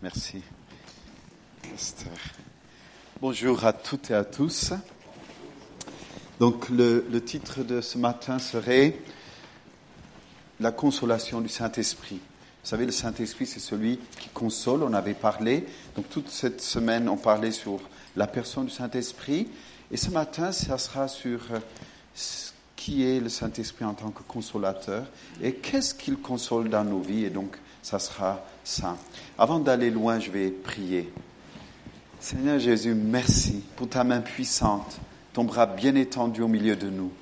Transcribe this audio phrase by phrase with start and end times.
[0.00, 0.40] Merci.
[3.20, 4.72] Bonjour à toutes et à tous.
[6.38, 8.96] Donc le, le titre de ce matin serait
[10.60, 12.20] La consolation du Saint-Esprit.
[12.62, 15.66] Vous savez, le Saint-Esprit, c'est celui qui console, on avait parlé.
[15.96, 17.80] Donc toute cette semaine, on parlait sur
[18.14, 19.48] la personne du Saint-Esprit.
[19.90, 21.58] Et ce matin, ça sera sur euh,
[22.76, 25.06] qui est le Saint-Esprit en tant que consolateur
[25.42, 27.24] et qu'est-ce qu'il console dans nos vies.
[27.24, 28.96] Et donc, ça sera ça.
[29.38, 31.10] Avant d'aller loin, je vais prier.
[32.20, 34.98] Seigneur Jésus, merci pour ta main puissante,
[35.32, 37.12] ton bras bien étendu au milieu de nous.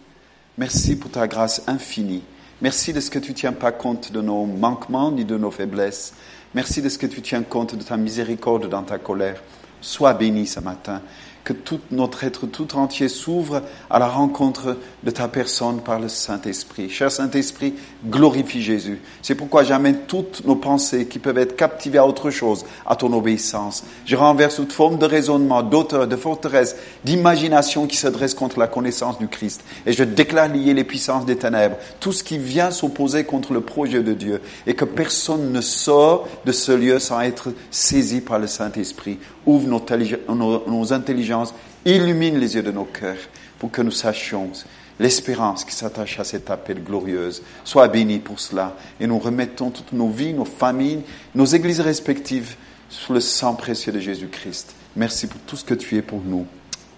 [0.58, 2.22] Merci pour ta grâce infinie.
[2.62, 6.14] Merci de ce que tu tiens pas compte de nos manquements ni de nos faiblesses.
[6.54, 9.42] Merci de ce que tu tiens compte de ta miséricorde dans ta colère.
[9.82, 11.02] Sois béni ce matin
[11.46, 16.08] que tout notre être tout entier s'ouvre à la rencontre de ta personne par le
[16.08, 16.90] Saint-Esprit.
[16.90, 19.00] Cher Saint-Esprit, glorifie Jésus.
[19.22, 23.12] C'est pourquoi j'amène toutes nos pensées qui peuvent être captivées à autre chose, à ton
[23.12, 23.84] obéissance.
[24.06, 28.66] Je renverse toute forme de raisonnement, d'auteur, de forteresse, d'imagination qui se dresse contre la
[28.66, 29.62] connaissance du Christ.
[29.86, 33.60] Et je déclare lier les puissances des ténèbres, tout ce qui vient s'opposer contre le
[33.60, 38.40] projet de Dieu, et que personne ne sort de ce lieu sans être saisi par
[38.40, 39.20] le Saint-Esprit.
[39.46, 41.35] Ouvre nos, nos intelligences
[41.84, 43.16] illumine les yeux de nos cœurs
[43.58, 44.50] pour que nous sachions
[44.98, 47.42] l'espérance qui s'attache à cet appel glorieuse.
[47.64, 51.02] Sois béni pour cela et nous remettons toutes nos vies, nos familles,
[51.34, 52.56] nos églises respectives
[52.88, 54.74] sous le sang précieux de Jésus-Christ.
[54.96, 56.46] Merci pour tout ce que tu es pour nous.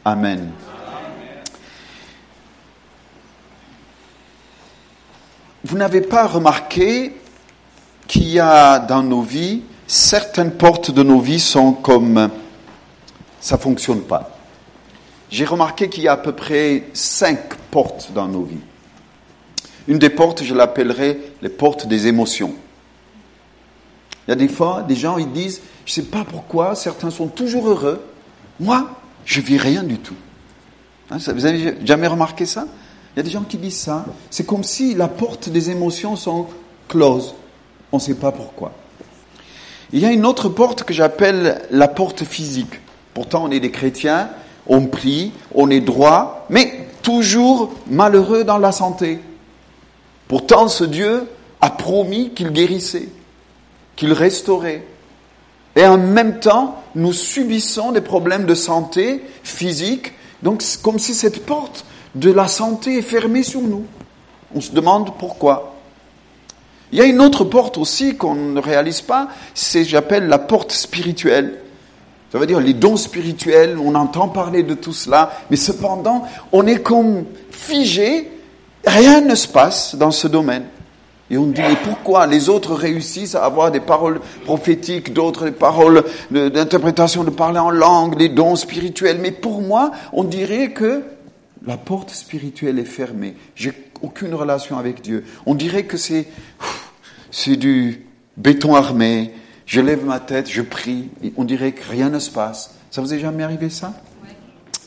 [0.05, 0.51] Amen.
[5.65, 7.17] Vous n'avez pas remarqué
[8.07, 12.31] qu'il y a dans nos vies, certaines portes de nos vies sont comme
[13.41, 14.31] ça ne fonctionne pas.
[15.31, 18.61] J'ai remarqué qu'il y a à peu près cinq portes dans nos vies.
[19.87, 22.55] Une des portes, je l'appellerai les portes des émotions.
[24.27, 27.11] Il y a des fois, des gens, ils disent, je ne sais pas pourquoi, certains
[27.11, 28.05] sont toujours heureux.
[28.61, 28.91] Moi,
[29.25, 30.17] je vis rien du tout.
[31.11, 32.67] Hein, vous avez jamais remarqué ça?
[33.15, 34.05] Il y a des gens qui disent ça.
[34.31, 36.47] C'est comme si la porte des émotions sont
[36.89, 37.35] closes.
[37.91, 38.73] On ne sait pas pourquoi.
[39.93, 42.81] Il y a une autre porte que j'appelle la porte physique.
[43.19, 44.31] Pourtant, on est des chrétiens,
[44.69, 49.19] on prie, on est droit, mais toujours malheureux dans la santé.
[50.29, 51.27] Pourtant, ce Dieu
[51.61, 53.09] a promis qu'il guérissait,
[53.97, 54.85] qu'il restaurait.
[55.75, 60.13] Et en même temps, nous subissons des problèmes de santé physique,
[60.45, 63.85] donc comme si cette porte de la santé est fermée sur nous.
[64.55, 65.75] On se demande pourquoi.
[66.93, 70.71] Il y a une autre porte aussi qu'on ne réalise pas, c'est, j'appelle la porte
[70.71, 71.63] spirituelle.
[72.31, 76.67] Ça veut dire les dons spirituels, on entend parler de tout cela, mais cependant, on
[76.67, 78.31] est comme figé,
[78.85, 80.65] rien ne se passe dans ce domaine.
[81.31, 85.53] Et on dit, mais pourquoi les autres réussissent à avoir des paroles prophétiques, d'autres des
[85.53, 91.03] paroles d'interprétation, de parler en langue, des dons spirituels, mais pour moi, on dirait que
[91.67, 93.35] la porte spirituelle est fermée.
[93.55, 95.25] J'ai aucune relation avec Dieu.
[95.45, 96.29] On dirait que c'est,
[97.31, 98.07] c'est du
[98.39, 99.33] béton armé,
[99.69, 102.75] je lève ma tête, je prie, on dirait que rien ne se passe.
[102.91, 103.93] Ça vous est jamais arrivé ça?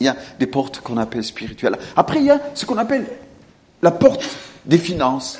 [0.00, 1.78] Il y a des portes qu'on appelle spirituelles.
[1.94, 3.06] Après, il y a ce qu'on appelle
[3.80, 4.28] la porte
[4.66, 5.38] des finances.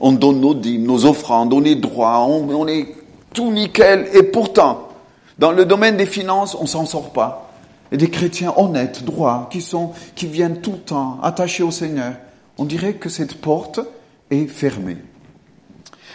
[0.00, 2.94] On donne nos dîmes, nos offrandes, on est droit, on, est
[3.34, 4.90] tout nickel, et pourtant,
[5.40, 7.50] dans le domaine des finances, on s'en sort pas.
[7.90, 12.12] Et des chrétiens honnêtes, droits, qui sont, qui viennent tout le temps, attachés au Seigneur.
[12.58, 13.80] On dirait que cette porte
[14.30, 14.98] est fermée.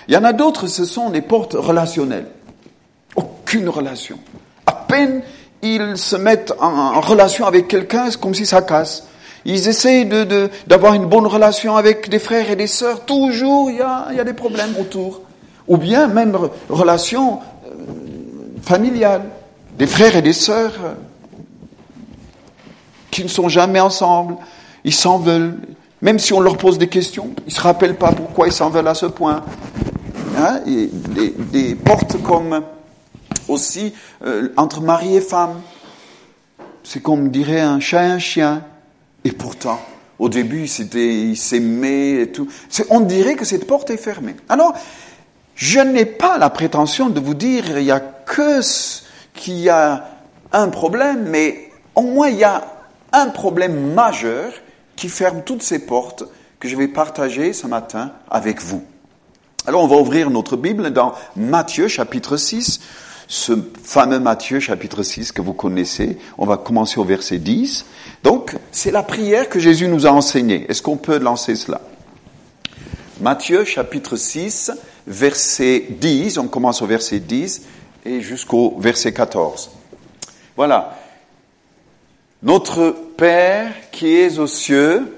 [0.07, 2.27] Il y en a d'autres, ce sont des portes relationnelles.
[3.16, 4.19] Aucune relation.
[4.66, 5.21] À peine
[5.66, 9.07] ils se mettent en, relation avec quelqu'un, c'est comme si ça casse.
[9.45, 10.05] Ils essayent
[10.67, 13.05] d'avoir une bonne relation avec des frères et des sœurs.
[13.05, 15.21] Toujours, il y a, y a des problèmes autour.
[15.67, 16.37] Ou bien même
[16.69, 17.69] relation euh,
[18.63, 19.23] familiale.
[19.77, 20.93] Des frères et des sœurs euh,
[23.11, 24.35] qui ne sont jamais ensemble.
[24.83, 25.57] Ils s'en veulent.
[26.01, 28.69] Même si on leur pose des questions, ils ne se rappellent pas pourquoi ils s'en
[28.69, 29.43] veulent à ce point.
[30.38, 32.61] Hein, des, portes comme
[33.47, 33.93] aussi
[34.26, 35.61] euh, entre mari et femme.
[36.84, 38.64] C'est comme dirait un chat et un chien.
[39.23, 39.79] Et pourtant,
[40.20, 42.47] au début, c'était, ils s'aimaient et tout.
[42.90, 44.35] On dirait que cette porte est fermée.
[44.49, 44.73] Alors,
[45.55, 48.59] je n'ai pas la prétention de vous dire il y a que
[49.34, 50.09] qu'il y a
[50.52, 52.66] un problème, mais au moins il y a
[53.14, 54.52] un problème majeur
[54.96, 56.23] qui ferme toutes ces portes
[56.59, 58.84] que je vais partager ce matin avec vous.
[59.67, 62.82] Alors on va ouvrir notre Bible dans Matthieu chapitre 6,
[63.28, 63.53] ce
[63.84, 66.20] fameux Matthieu chapitre 6 que vous connaissez.
[66.38, 67.84] On va commencer au verset 10.
[68.22, 70.67] Donc c'est la prière que Jésus nous a enseignée.
[70.70, 71.82] Est-ce qu'on peut lancer cela?
[73.22, 74.72] Matthieu chapitre 6,
[75.08, 77.64] verset 10, on commence au verset 10.
[78.06, 79.72] et jusqu'au verset 14.
[80.56, 80.96] Voilà.
[82.44, 85.16] Notre Père qui es aux cieux,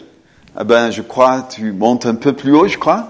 [0.57, 3.09] eh ben, je crois, tu montes un peu plus haut, je crois.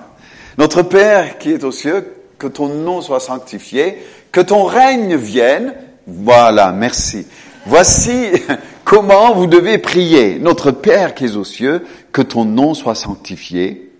[0.58, 3.98] Notre Père qui est aux cieux, que ton nom soit sanctifié,
[4.32, 5.74] que ton règne vienne.
[6.08, 7.28] Voilà, merci.
[7.66, 8.32] Voici
[8.84, 10.40] comment vous devez prier.
[10.40, 13.92] Notre Père qui est aux cieux, que ton nom soit sanctifié.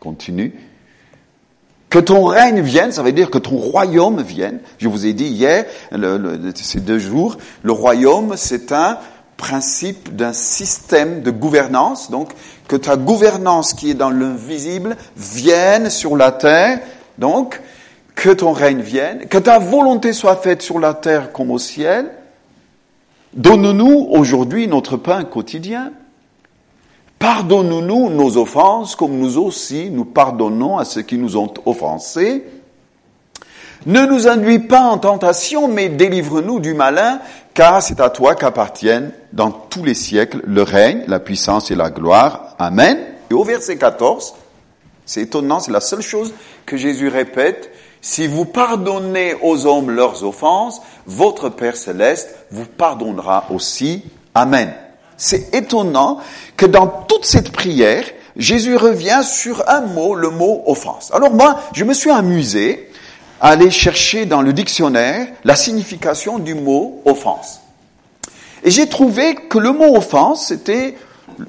[0.00, 0.54] Continue.
[1.88, 4.58] Que ton règne vienne, ça veut dire que ton royaume vienne.
[4.78, 5.66] Je vous ai dit hier,
[6.54, 8.98] ces deux jours, le royaume, c'est un
[9.36, 12.10] principe d'un système de gouvernance.
[12.10, 12.32] Donc,
[12.68, 16.80] que ta gouvernance qui est dans l'invisible vienne sur la terre.
[17.18, 17.60] Donc,
[18.14, 22.10] que ton règne vienne, que ta volonté soit faite sur la terre comme au ciel.
[23.34, 25.92] Donne-nous aujourd'hui notre pain quotidien.
[27.18, 32.44] Pardonne-nous nos offenses comme nous aussi nous pardonnons à ceux qui nous ont offensés.
[33.84, 37.20] Ne nous induis pas en tentation, mais délivre-nous du malin,
[37.56, 41.88] car c'est à toi qu'appartiennent dans tous les siècles le règne, la puissance et la
[41.88, 42.54] gloire.
[42.58, 42.98] Amen.
[43.30, 44.34] Et au verset 14,
[45.06, 46.34] c'est étonnant, c'est la seule chose
[46.66, 47.70] que Jésus répète,
[48.02, 54.04] si vous pardonnez aux hommes leurs offenses, votre Père céleste vous pardonnera aussi.
[54.34, 54.74] Amen.
[55.16, 56.18] C'est étonnant
[56.58, 58.04] que dans toute cette prière,
[58.36, 61.10] Jésus revient sur un mot, le mot offense.
[61.14, 62.85] Alors moi, je me suis amusé
[63.40, 67.60] aller chercher dans le dictionnaire la signification du mot offense.
[68.62, 70.96] Et j'ai trouvé que le mot offense, c'était,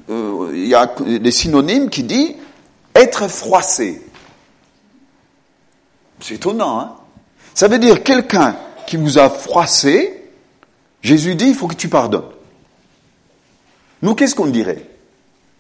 [0.10, 2.36] euh, il y a des synonymes qui disent
[2.94, 4.02] être froissé.
[6.20, 6.96] C'est étonnant, hein
[7.54, 8.56] Ça veut dire quelqu'un
[8.86, 10.30] qui vous a froissé,
[11.02, 12.30] Jésus dit, il faut que tu pardonnes.
[14.02, 14.84] Nous, qu'est-ce qu'on dirait?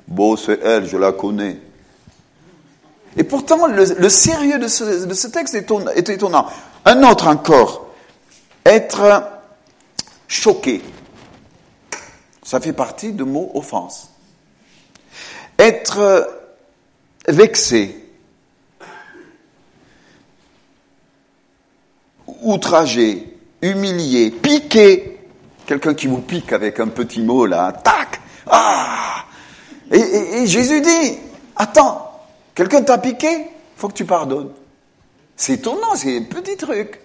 [0.07, 1.57] Bon, c'est elle, je la connais.
[3.17, 6.47] Et pourtant, le, sérieux de ce, texte est, étonnant.
[6.85, 7.87] Un autre encore,
[8.65, 9.23] être
[10.27, 10.83] choqué.
[12.43, 14.11] Ça fait partie de mot offense.
[15.57, 16.29] Être
[17.27, 18.07] vexé.
[22.41, 25.19] outragé, humilié, piqué.
[25.65, 29.25] Quelqu'un qui vous pique avec un petit mot là, tac, ah
[29.91, 31.17] et, Jésus dit,
[31.55, 32.06] attends,
[32.57, 33.45] quelqu'un t'a piqué,
[33.77, 34.49] faut que tu pardonnes.
[35.35, 36.99] C'est étonnant, c'est un petit truc.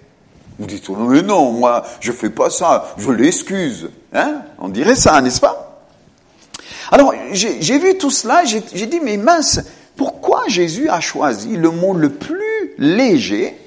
[0.58, 3.90] Vous dites, mais non, moi, je fais pas ça, je l'excuse.
[4.14, 5.84] Hein On dirait ça, n'est-ce pas?
[6.90, 9.60] Alors, j'ai vu tout cela, j'ai dit, mais mince,
[9.94, 13.58] pourquoi Jésus a choisi le mot le plus léger?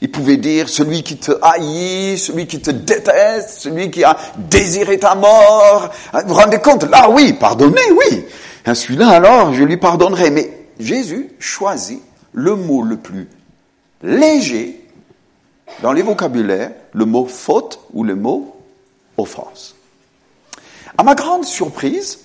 [0.00, 4.98] Il pouvait dire celui qui te haït, celui qui te déteste, celui qui a désiré
[4.98, 5.90] ta mort.
[6.14, 6.84] Vous vous rendez compte?
[6.84, 8.24] Là, oui, pardonnez, oui.
[8.72, 10.30] Celui-là, alors, je lui pardonnerai.
[10.30, 12.02] Mais Jésus choisit
[12.32, 13.28] le mot le plus
[14.02, 14.84] léger
[15.82, 18.56] dans les vocabulaires, le mot faute ou le mot
[19.16, 19.74] offense.
[20.96, 22.20] À ma grande surprise,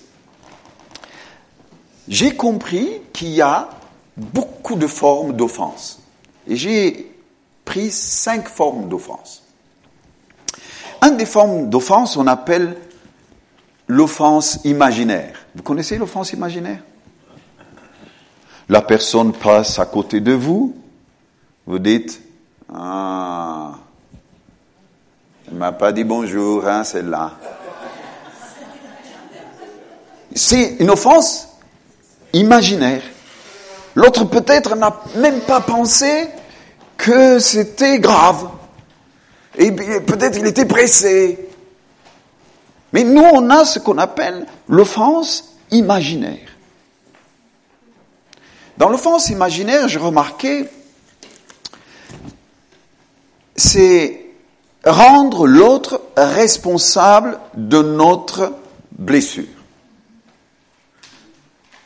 [2.08, 3.68] j'ai compris qu'il y a
[4.16, 6.00] beaucoup de formes d'offense.
[6.46, 7.10] Et j'ai
[7.64, 9.42] pris cinq formes d'offense.
[11.02, 12.76] Une des formes d'offense, on appelle
[13.88, 15.46] l'offense imaginaire.
[15.54, 16.82] Vous connaissez l'offense imaginaire?
[18.68, 20.74] La personne passe à côté de vous,
[21.66, 22.20] vous dites,
[22.74, 23.72] ah,
[25.46, 27.32] elle m'a pas dit bonjour, hein, celle-là.
[30.34, 31.48] C'est une offense
[32.32, 33.02] imaginaire.
[33.94, 36.28] L'autre peut-être n'a même pas pensé
[36.96, 38.48] que c'était grave.
[39.56, 41.48] Et peut-être il était pressé.
[42.92, 46.53] Mais nous, on a ce qu'on appelle l'offense imaginaire.
[48.76, 50.68] Dans l'offense imaginaire, j'ai remarqué,
[53.54, 54.26] c'est
[54.84, 58.52] rendre l'autre responsable de notre
[58.98, 59.44] blessure.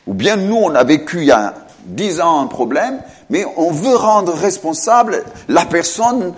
[0.07, 1.53] Ou bien nous, on a vécu il y a
[1.85, 6.33] dix ans un problème, mais on veut rendre responsable la personne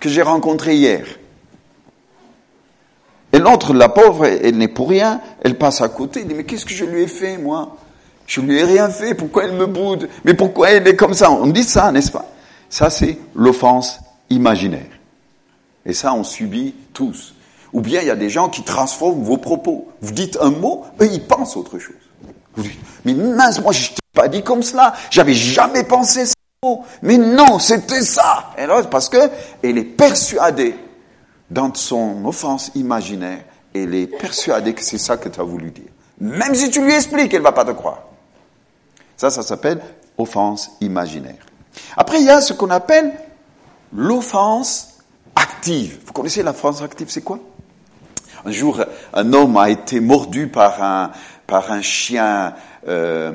[0.00, 1.06] que j'ai rencontrée hier.
[3.32, 6.44] Et l'autre, la pauvre, elle n'est pour rien, elle passe à côté, elle dit, mais
[6.44, 7.76] qu'est-ce que je lui ai fait, moi?
[8.28, 10.08] Je lui ai rien fait, pourquoi elle me boude?
[10.24, 11.30] Mais pourquoi elle est comme ça?
[11.30, 12.26] On dit ça, n'est-ce pas?
[12.68, 14.86] Ça, c'est l'offense imaginaire.
[15.86, 17.34] Et ça, on subit tous.
[17.72, 19.88] Ou bien il y a des gens qui transforment vos propos.
[20.02, 21.96] Vous dites un mot, eux, ils pensent autre chose.
[22.54, 24.92] Vous dites, mais mince, moi, je pas dit comme cela.
[25.10, 26.34] J'avais jamais pensé ça.
[27.00, 28.50] Mais non, c'était ça.
[28.58, 29.30] Et parce que
[29.62, 30.74] elle est persuadée
[31.50, 33.40] dans son offense imaginaire,
[33.74, 35.90] elle est persuadée que c'est ça que tu as voulu dire.
[36.20, 38.02] Même si tu lui expliques, elle va pas te croire.
[39.18, 39.80] Ça, ça s'appelle
[40.16, 41.44] offense imaginaire.
[41.96, 43.12] Après, il y a ce qu'on appelle
[43.92, 45.00] l'offense
[45.34, 45.98] active.
[46.06, 47.40] Vous connaissez l'offense active, c'est quoi?
[48.44, 48.80] Un jour,
[49.12, 51.10] un homme a été mordu par un,
[51.48, 52.54] par un chien,
[52.86, 53.32] euh,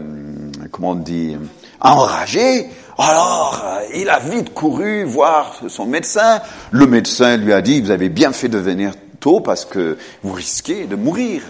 [0.72, 1.38] comment on dit,
[1.82, 2.70] enragé.
[2.98, 3.62] Alors,
[3.94, 6.42] il a vite couru voir son médecin.
[6.72, 10.34] Le médecin lui a dit, vous avez bien fait de venir tôt parce que vous
[10.34, 11.42] risquez de mourir.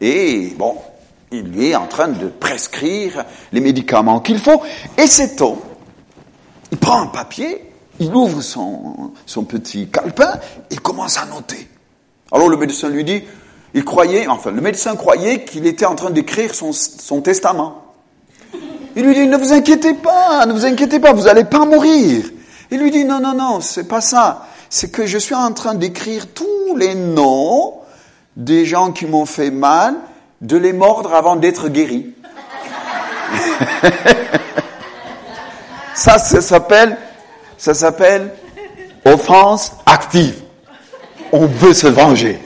[0.00, 0.76] Et bon,
[1.38, 4.62] il est en train de prescrire les médicaments qu'il faut.
[4.98, 5.58] Et cet homme,
[6.72, 10.32] il prend un papier, il ouvre son, son petit calepin
[10.70, 11.68] et commence à noter.
[12.32, 13.22] Alors le médecin lui dit,
[13.74, 17.82] il croyait, enfin le médecin croyait qu'il était en train d'écrire son, son testament.
[18.96, 22.24] Il lui dit, ne vous inquiétez pas, ne vous inquiétez pas, vous n'allez pas mourir.
[22.70, 24.46] Il lui dit, non, non, non, c'est pas ça.
[24.70, 27.74] C'est que je suis en train d'écrire tous les noms
[28.36, 29.94] des gens qui m'ont fait mal,
[30.44, 32.12] de les mordre avant d'être guéris.
[35.94, 36.98] ça, ça s'appelle,
[37.56, 38.30] ça s'appelle
[39.06, 40.42] offense active.
[41.32, 42.38] On veut se venger.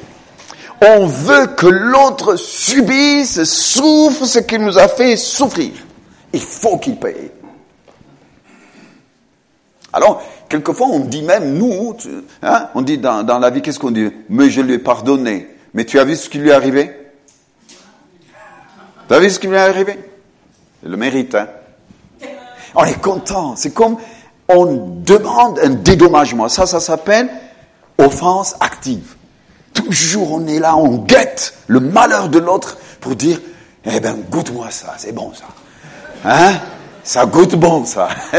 [0.81, 5.73] On veut que l'autre subisse, souffre ce qu'il nous a fait souffrir.
[6.33, 7.33] Il faut qu'il paye.
[9.93, 11.97] Alors, quelquefois, on dit même, nous,
[12.43, 14.09] hein, on dit dans, dans la vie, qu'est-ce qu'on dit?
[14.29, 15.49] Mais je lui ai pardonné.
[15.75, 16.98] Mais tu as vu ce qui lui est arrivé?
[19.09, 19.99] Tu as vu ce qui lui est arrivé?
[20.83, 21.49] Le mérite, hein?
[22.75, 23.57] On est content.
[23.57, 23.97] C'est comme
[24.49, 26.49] on demande un dédommagement.
[26.49, 27.31] Ça, ça s'appelle
[27.97, 29.15] offense active.
[29.73, 33.41] Toujours on est là, on guette le malheur de l'autre pour dire,
[33.85, 35.47] eh ben, goûte-moi ça, c'est bon ça.
[36.25, 36.59] Hein?
[37.03, 38.09] Ça goûte bon, ça.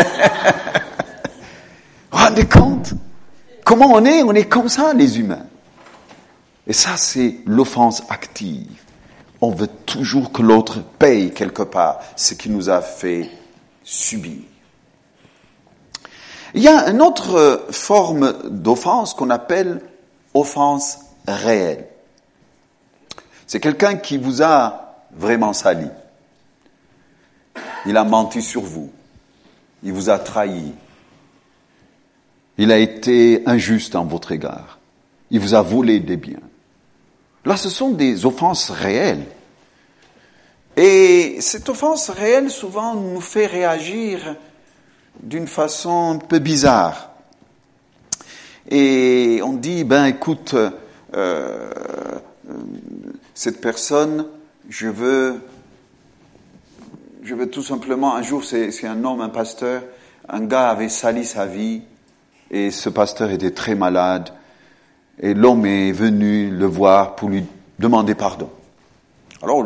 [2.12, 2.94] Rendez compte?
[3.64, 4.22] Comment on est?
[4.24, 5.46] On est comme ça, les humains.
[6.68, 8.68] Et ça, c'est l'offense active.
[9.42, 13.30] On veut toujours que l'autre paye quelque part ce qu'il nous a fait
[13.84, 14.42] subir.
[16.54, 19.82] Il y a une autre forme d'offense qu'on appelle
[20.34, 21.88] offense réelle.
[23.48, 25.88] C'est quelqu'un qui vous a vraiment sali.
[27.86, 28.92] Il a menti sur vous.
[29.84, 30.74] Il vous a trahi.
[32.58, 34.80] Il a été injuste en votre égard.
[35.32, 36.49] Il vous a volé des biens.
[37.50, 39.26] Là, ce sont des offenses réelles.
[40.78, 44.36] Et cette offense réelle, souvent, nous fait réagir
[45.24, 47.10] d'une façon un peu bizarre.
[48.70, 50.56] Et on dit, ben écoute,
[51.16, 51.72] euh,
[53.34, 54.28] cette personne,
[54.70, 55.42] je veux
[57.52, 59.82] tout simplement, un jour, c'est un homme, un pasteur,
[60.28, 61.82] un gars avait sali sa vie
[62.52, 64.30] et ce pasteur était très malade
[65.20, 67.44] et l'homme est venu le voir pour lui
[67.78, 68.50] demander pardon.
[69.42, 69.64] Alors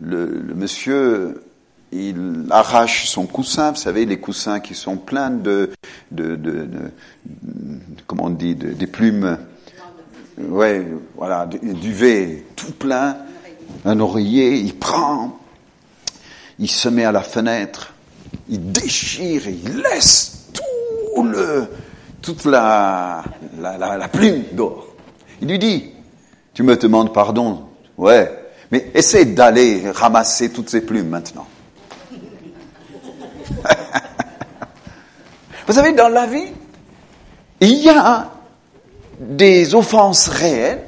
[0.00, 1.44] le, monsieur,
[1.92, 5.70] il arrache son coussin, vous savez, les coussins qui sont pleins de,
[6.10, 6.90] de, de, de
[8.06, 9.38] comment on dit, des plumes,
[10.38, 10.86] ouais,
[11.16, 13.18] voilà, du V tout plein,
[13.84, 15.38] un oreiller, il prend,
[16.58, 17.94] il se met à la fenêtre,
[18.48, 21.68] il déchire et il laisse tout le,
[22.22, 23.24] toute la,
[23.60, 24.86] la, plume d'or.
[25.40, 25.90] Il lui dit,
[26.54, 27.64] tu me demandes pardon,
[27.98, 28.30] ouais,
[28.70, 31.46] mais essaie d'aller ramasser toutes ces plumes maintenant.
[35.66, 36.52] Vous savez, dans la vie,
[37.60, 38.30] il y a
[39.18, 40.84] des offenses réelles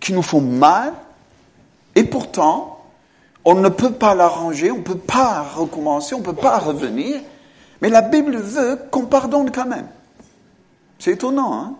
[0.00, 0.92] qui nous font mal,
[1.94, 2.84] et pourtant,
[3.44, 7.20] on ne peut pas l'arranger, on ne peut pas recommencer, on ne peut pas revenir,
[7.80, 9.86] mais la Bible veut qu'on pardonne quand même.
[10.98, 11.74] C'est étonnant, hein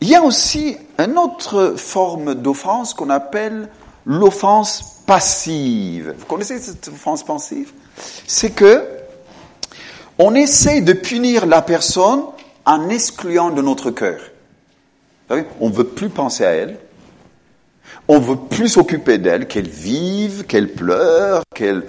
[0.00, 3.68] Il y a aussi une autre forme d'offense qu'on appelle
[4.04, 6.14] l'offense passive.
[6.18, 7.72] Vous connaissez cette offense passive?
[8.26, 8.86] C'est que
[10.18, 12.22] on essaie de punir la personne
[12.64, 14.20] en excluant de notre cœur.
[15.60, 16.78] On ne veut plus penser à elle,
[18.08, 21.84] on veut plus s'occuper d'elle, qu'elle vive, qu'elle pleure, qu'elle...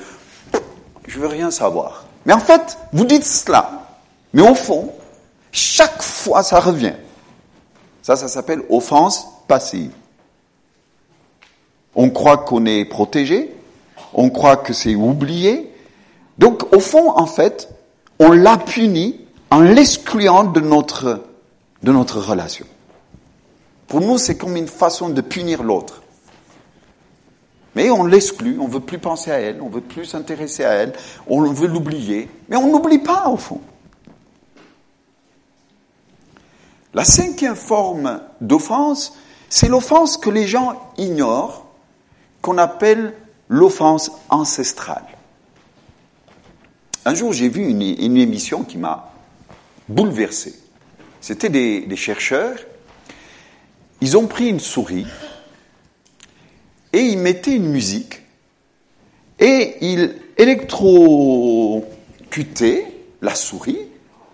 [1.08, 2.06] Je veux rien savoir.
[2.26, 3.87] Mais en fait, vous dites cela.
[4.34, 4.94] Mais au fond,
[5.52, 6.94] chaque fois, ça revient.
[8.02, 9.92] Ça, ça s'appelle offense passive.
[11.96, 13.54] On croit qu'on est protégé,
[14.14, 15.72] on croit que c'est oublié.
[16.38, 17.70] Donc, au fond, en fait,
[18.20, 19.20] on l'a puni
[19.50, 21.24] en l'excluant de notre,
[21.84, 22.66] de notre relation.
[23.88, 26.04] Pour nous, c'est comme une façon de punir l'autre.
[27.76, 30.66] Mais on l'exclut, on ne veut plus penser à elle, on ne veut plus s'intéresser
[30.66, 30.94] à elle,
[31.28, 32.28] on veut l'oublier.
[32.50, 33.62] Mais on n'oublie pas, au fond.
[36.94, 39.14] La cinquième forme d'offense,
[39.50, 41.66] c'est l'offense que les gens ignorent,
[42.42, 43.14] qu'on appelle
[43.50, 45.06] l'offense ancestrale.
[47.06, 49.14] Un jour, j'ai vu une, émission qui m'a
[49.88, 50.54] bouleversé.
[51.22, 52.58] C'était des, chercheurs.
[54.02, 55.08] Ils ont pris une souris
[56.92, 58.22] et ils mettaient une musique
[59.40, 62.86] et ils électrocutaient
[63.22, 63.80] la souris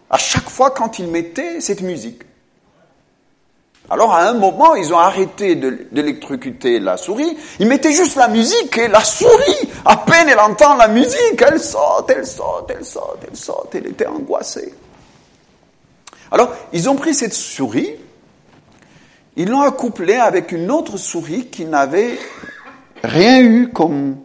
[0.10, 2.24] à chaque fois quand ils mettaient cette musique.
[3.89, 8.77] Alors à un moment, ils ont arrêté d'électrocuter la souris, ils mettaient juste la musique
[8.77, 13.19] et la souris, à peine elle entend la musique, elle saute, elle saute, elle saute,
[13.29, 14.73] elle saute, elle était angoissée.
[16.31, 17.91] Alors, ils ont pris cette souris,
[19.35, 22.17] ils l'ont accouplée avec une autre souris qui n'avait
[23.03, 24.17] rien eu comme,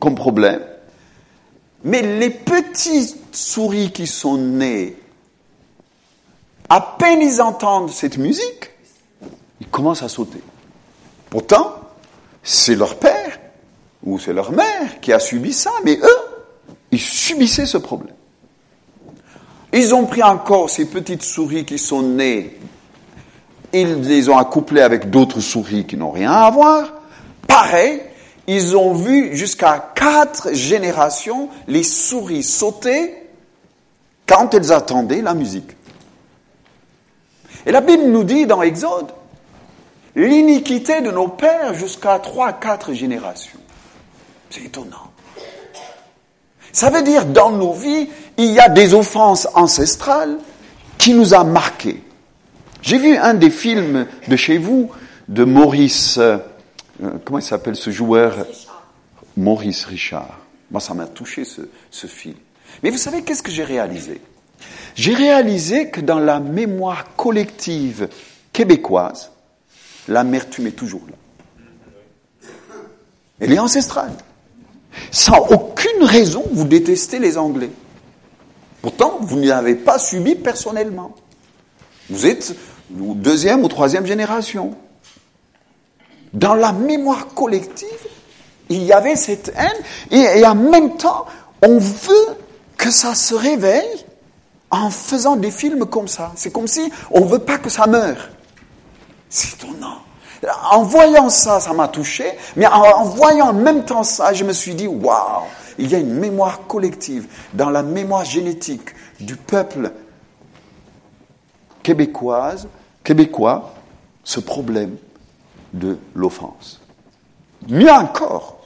[0.00, 0.62] comme problème.
[1.82, 4.96] Mais les petites souris qui sont nées,
[6.70, 8.70] à peine ils entendent cette musique,
[9.60, 10.40] ils commencent à sauter.
[11.28, 11.74] Pourtant,
[12.42, 13.38] c'est leur père
[14.04, 18.14] ou c'est leur mère qui a subi ça, mais eux, ils subissaient ce problème.
[19.72, 22.58] Ils ont pris encore ces petites souris qui sont nées,
[23.72, 26.92] ils les ont accouplées avec d'autres souris qui n'ont rien à voir.
[27.46, 28.00] Pareil,
[28.46, 33.14] ils ont vu jusqu'à quatre générations les souris sauter
[34.26, 35.70] quand elles attendaient la musique.
[37.66, 39.12] Et la Bible nous dit dans Exode,
[40.14, 43.60] l'iniquité de nos pères jusqu'à trois, quatre générations.
[44.50, 45.10] C'est étonnant.
[46.72, 50.38] Ça veut dire, dans nos vies, il y a des offenses ancestrales
[50.98, 52.02] qui nous a marqués.
[52.82, 54.90] J'ai vu un des films de chez vous,
[55.28, 56.38] de Maurice, euh,
[57.24, 58.46] comment il s'appelle ce joueur?
[59.36, 60.38] Maurice Richard.
[60.70, 62.36] Moi, ça m'a touché ce, ce film.
[62.82, 64.20] Mais vous savez, qu'est-ce que j'ai réalisé?
[64.94, 68.08] J'ai réalisé que dans la mémoire collective
[68.52, 69.30] québécoise,
[70.08, 72.48] l'amertume est toujours là.
[73.40, 74.12] Elle est ancestrale.
[75.10, 77.70] Sans aucune raison, vous détestez les Anglais.
[78.82, 81.14] Pourtant, vous n'y avez pas subi personnellement.
[82.08, 82.54] Vous êtes
[82.90, 84.74] deuxième ou troisième génération.
[86.32, 87.88] Dans la mémoire collective,
[88.68, 91.26] il y avait cette haine, et, en même temps,
[91.62, 92.36] on veut
[92.76, 94.04] que ça se réveille
[94.70, 96.32] en faisant des films comme ça.
[96.36, 98.30] C'est comme si on veut pas que ça meure.
[99.28, 99.98] C'est étonnant.
[100.72, 102.24] En voyant ça, ça m'a touché,
[102.56, 105.44] mais en, voyant en même temps ça, je me suis dit, waouh,
[105.78, 109.92] il y a une mémoire collective dans la mémoire génétique du peuple
[111.82, 112.68] québécoise,
[113.04, 113.74] québécois,
[114.24, 114.96] ce problème
[115.74, 116.80] de l'offense.
[117.68, 118.60] Mieux encore,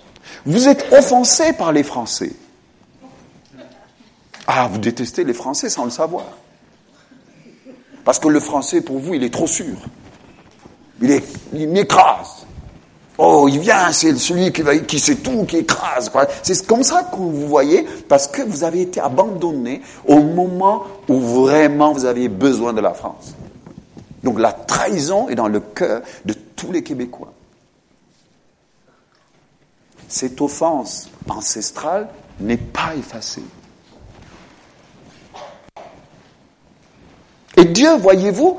[0.47, 2.33] vous êtes offensé par les Français.
[4.46, 6.24] Ah, vous détestez les Français sans le savoir.
[8.04, 9.76] Parce que le Français, pour vous, il est trop sûr.
[11.00, 12.46] Il, est, il m'écrase.
[13.16, 16.11] Oh, il vient, c'est celui qui, sait tout, qui écrase.
[16.42, 21.20] C'est comme ça que vous voyez, parce que vous avez été abandonné au moment où
[21.20, 23.35] vraiment vous aviez besoin de la France.
[24.24, 27.33] Donc la trahison est dans le cœur de tous les Québécois.
[30.09, 32.09] Cette offense ancestrale
[32.40, 33.42] n'est pas effacée.
[37.57, 38.59] Et Dieu, voyez-vous,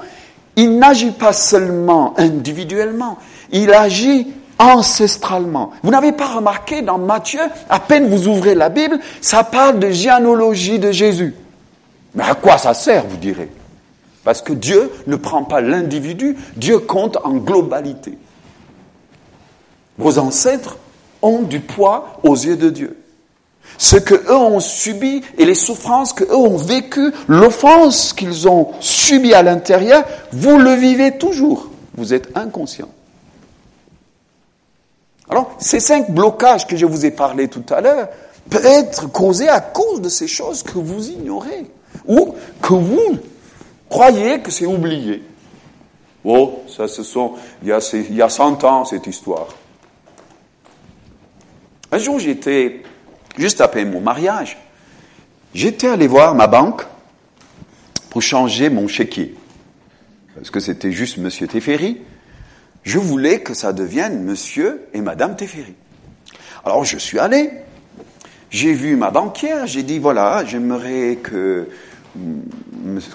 [0.55, 3.17] il n'agit pas seulement individuellement,
[3.51, 4.27] il agit
[4.57, 5.71] ancestralement.
[5.83, 9.89] Vous n'avez pas remarqué dans Matthieu, à peine vous ouvrez la Bible, ça parle de
[9.89, 11.35] généalogie de Jésus.
[12.13, 13.49] Mais à quoi ça sert, vous direz?
[14.23, 18.17] Parce que Dieu ne prend pas l'individu, Dieu compte en globalité.
[19.97, 20.77] Vos ancêtres
[21.21, 22.97] ont du poids aux yeux de Dieu.
[23.77, 28.71] Ce que eux ont subi et les souffrances que eux ont vécues, l'offense qu'ils ont
[28.79, 31.69] subie à l'intérieur, vous le vivez toujours.
[31.95, 32.89] Vous êtes inconscient.
[35.29, 38.09] Alors, ces cinq blocages que je vous ai parlé tout à l'heure
[38.49, 41.65] peuvent être causés à cause de ces choses que vous ignorez
[42.07, 43.17] ou que vous
[43.89, 45.23] croyez que c'est oublié.
[46.23, 49.47] Oh, ça, ce sont, il y a, il y a 100 ans, cette histoire.
[51.91, 52.81] Un jour, j'étais
[53.37, 54.57] juste après mon mariage,
[55.53, 56.83] j'étais allé voir ma banque
[58.09, 59.35] pour changer mon chéquier.
[60.35, 62.01] Parce que c'était juste Monsieur Teferi.
[62.83, 65.73] Je voulais que ça devienne Monsieur et Madame Teferi.
[66.63, 67.51] Alors je suis allé,
[68.49, 71.67] j'ai vu ma banquière, j'ai dit voilà, j'aimerais que,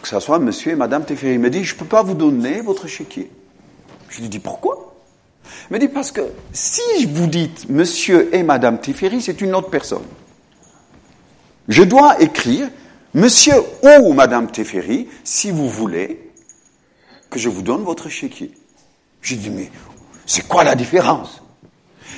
[0.02, 1.34] que ça soit Monsieur et Madame Teferi.
[1.34, 3.30] Il me dit je ne peux pas vous donner votre chéquier.
[4.08, 4.89] Je lui dis pourquoi?
[5.70, 10.04] Me dit parce que si vous dites Monsieur et Madame Teferi, c'est une autre personne.
[11.68, 12.68] Je dois écrire
[13.14, 16.30] Monsieur ou Madame Teferi, si vous voulez
[17.28, 18.52] que je vous donne votre chéquier.
[19.22, 19.70] J'ai dit, mais
[20.26, 21.42] c'est quoi la différence?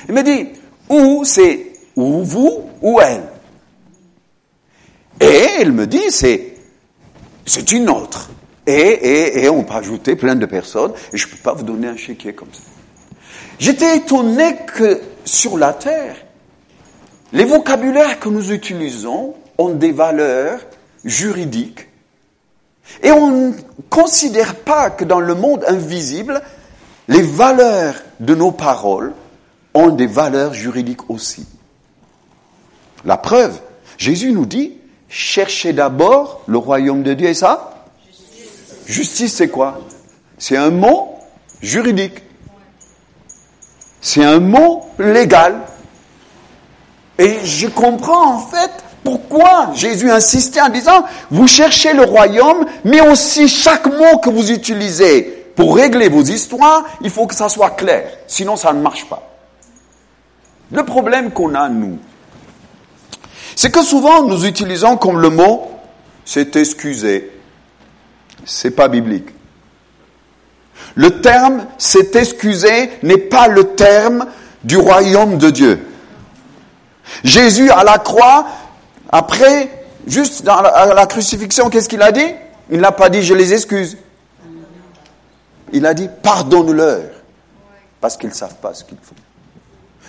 [0.07, 0.49] Il me dit,
[0.89, 3.23] ou c'est ou vous ou elle.
[5.21, 6.55] Et elle me dit, c'est
[7.45, 8.29] c'est une autre.
[8.65, 11.63] Et, et, et on peut ajouter plein de personnes, et je ne peux pas vous
[11.63, 12.61] donner un chéquier comme ça.
[13.63, 16.17] J'étais étonné que sur la Terre,
[17.31, 20.59] les vocabulaires que nous utilisons ont des valeurs
[21.05, 21.87] juridiques.
[23.01, 23.53] Et on ne
[23.89, 26.41] considère pas que dans le monde invisible,
[27.07, 29.13] les valeurs de nos paroles
[29.73, 31.47] ont des valeurs juridiques aussi.
[33.05, 33.61] La preuve,
[33.97, 34.73] Jésus nous dit,
[35.07, 37.85] cherchez d'abord le royaume de Dieu et ça?
[38.87, 39.79] Justice, c'est quoi?
[40.37, 41.15] C'est un mot
[41.61, 42.23] juridique.
[44.03, 45.55] C'est un mot légal.
[47.17, 48.71] Et je comprends en fait
[49.03, 54.51] pourquoi Jésus insistait en disant, vous cherchez le royaume, mais aussi chaque mot que vous
[54.51, 58.07] utilisez pour régler vos histoires, il faut que ça soit clair.
[58.27, 59.23] Sinon, ça ne marche pas.
[60.71, 61.97] Le problème qu'on a, nous,
[63.55, 65.69] c'est que souvent nous utilisons comme le mot
[66.25, 67.31] c'est excusé.
[68.45, 69.29] C'est pas biblique.
[70.95, 74.27] Le terme c'est excusé n'est pas le terme
[74.63, 75.79] du royaume de Dieu.
[77.23, 78.45] Jésus à la croix,
[79.11, 79.69] après,
[80.07, 82.33] juste la, la crucifixion, qu'est-ce qu'il a dit?
[82.69, 83.97] Il n'a pas dit je les excuse.
[85.71, 87.01] Il a dit pardonne-leur
[87.99, 89.15] parce qu'ils ne savent pas ce qu'ils font.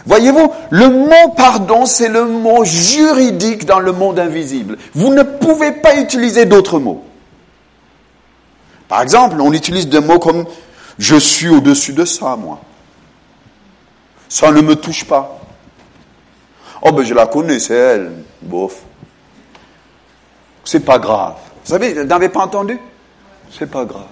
[0.06, 4.76] Voyez-vous, le mot pardon, c'est le mot juridique dans le monde invisible.
[4.94, 7.02] Vous ne pouvez pas utiliser d'autres mots.
[8.94, 10.46] Par exemple, on utilise des mots comme
[11.00, 12.60] je suis au-dessus de ça, moi.
[14.28, 15.40] Ça ne me touche pas.
[16.80, 18.12] Oh ben je la connais, c'est elle.
[18.40, 18.76] Bof.
[20.64, 21.34] C'est pas grave.
[21.64, 22.78] Vous savez, vous n'avez pas entendu?
[23.58, 24.06] C'est pas grave.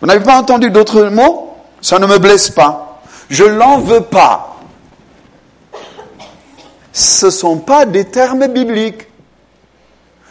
[0.00, 1.56] Vous n'avez pas entendu d'autres mots?
[1.80, 3.02] Ça ne me blesse pas.
[3.30, 4.56] Je l'en veux pas.
[6.92, 9.06] Ce ne sont pas des termes bibliques.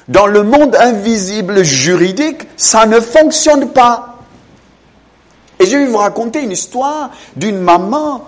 [0.08, 4.20] Dans le monde invisible juridique, ça ne fonctionne pas.
[5.60, 8.28] Et je vais vous raconter une histoire d'une maman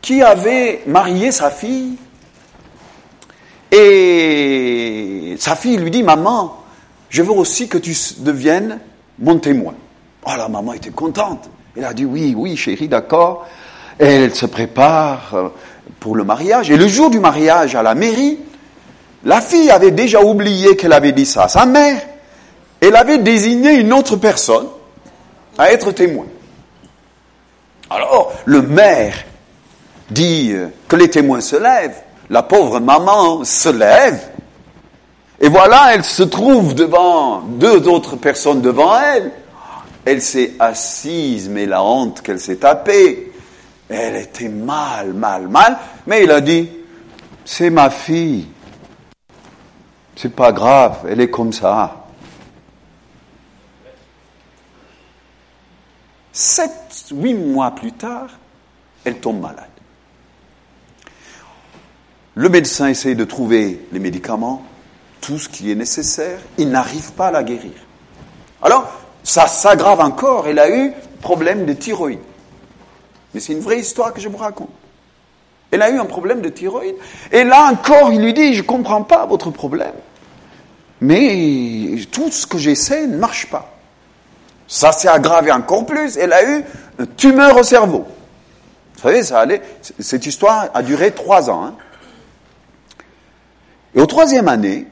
[0.00, 1.96] qui avait marié sa fille.
[3.72, 6.62] Et sa fille lui dit, maman,
[7.08, 8.78] je veux aussi que tu deviennes
[9.18, 9.74] mon témoin.
[10.24, 11.48] Oh, la maman était contente.
[11.76, 13.46] Elle a dit oui, oui, chérie, d'accord.
[13.98, 15.48] Elle se prépare euh,
[16.00, 16.70] pour le mariage.
[16.70, 18.38] Et le jour du mariage à la mairie,
[19.26, 22.00] la fille avait déjà oublié qu'elle avait dit ça à sa mère.
[22.80, 24.68] Elle avait désigné une autre personne
[25.58, 26.26] à être témoin.
[27.90, 29.16] Alors, le maire
[30.10, 32.00] dit euh, que les témoins se lèvent.
[32.30, 34.20] La pauvre maman se lève.
[35.40, 39.32] Et voilà, elle se trouve devant deux autres personnes devant elle.
[40.04, 43.32] Elle s'est assise, mais la honte qu'elle s'est tapée.
[43.88, 45.78] Elle était mal, mal, mal.
[46.06, 46.70] Mais il a dit,
[47.44, 48.46] c'est ma fille.
[50.16, 52.06] C'est pas grave, elle est comme ça.
[56.32, 58.30] Sept, huit mois plus tard,
[59.04, 59.68] elle tombe malade.
[62.34, 64.62] Le médecin essaye de trouver les médicaments,
[65.20, 66.38] tout ce qui est nécessaire.
[66.58, 67.72] Il n'arrive pas à la guérir.
[68.62, 68.90] Alors,
[69.22, 70.46] ça s'aggrave encore.
[70.46, 72.20] Elle a eu problème de thyroïde.
[73.32, 74.70] Mais c'est une vraie histoire que je vous raconte.
[75.70, 76.96] Elle a eu un problème de thyroïde.
[77.32, 79.94] Et là encore, il lui dit, je ne comprends pas votre problème.
[81.00, 83.74] Mais tout ce que j'essaie ne marche pas.
[84.68, 86.16] Ça s'est aggravé encore plus.
[86.16, 86.64] Elle a eu
[86.98, 88.06] une tumeur au cerveau.
[88.94, 89.44] Vous savez, ça
[90.00, 91.64] cette histoire a duré trois ans.
[91.64, 91.74] Hein.
[93.94, 94.86] Et au troisième année,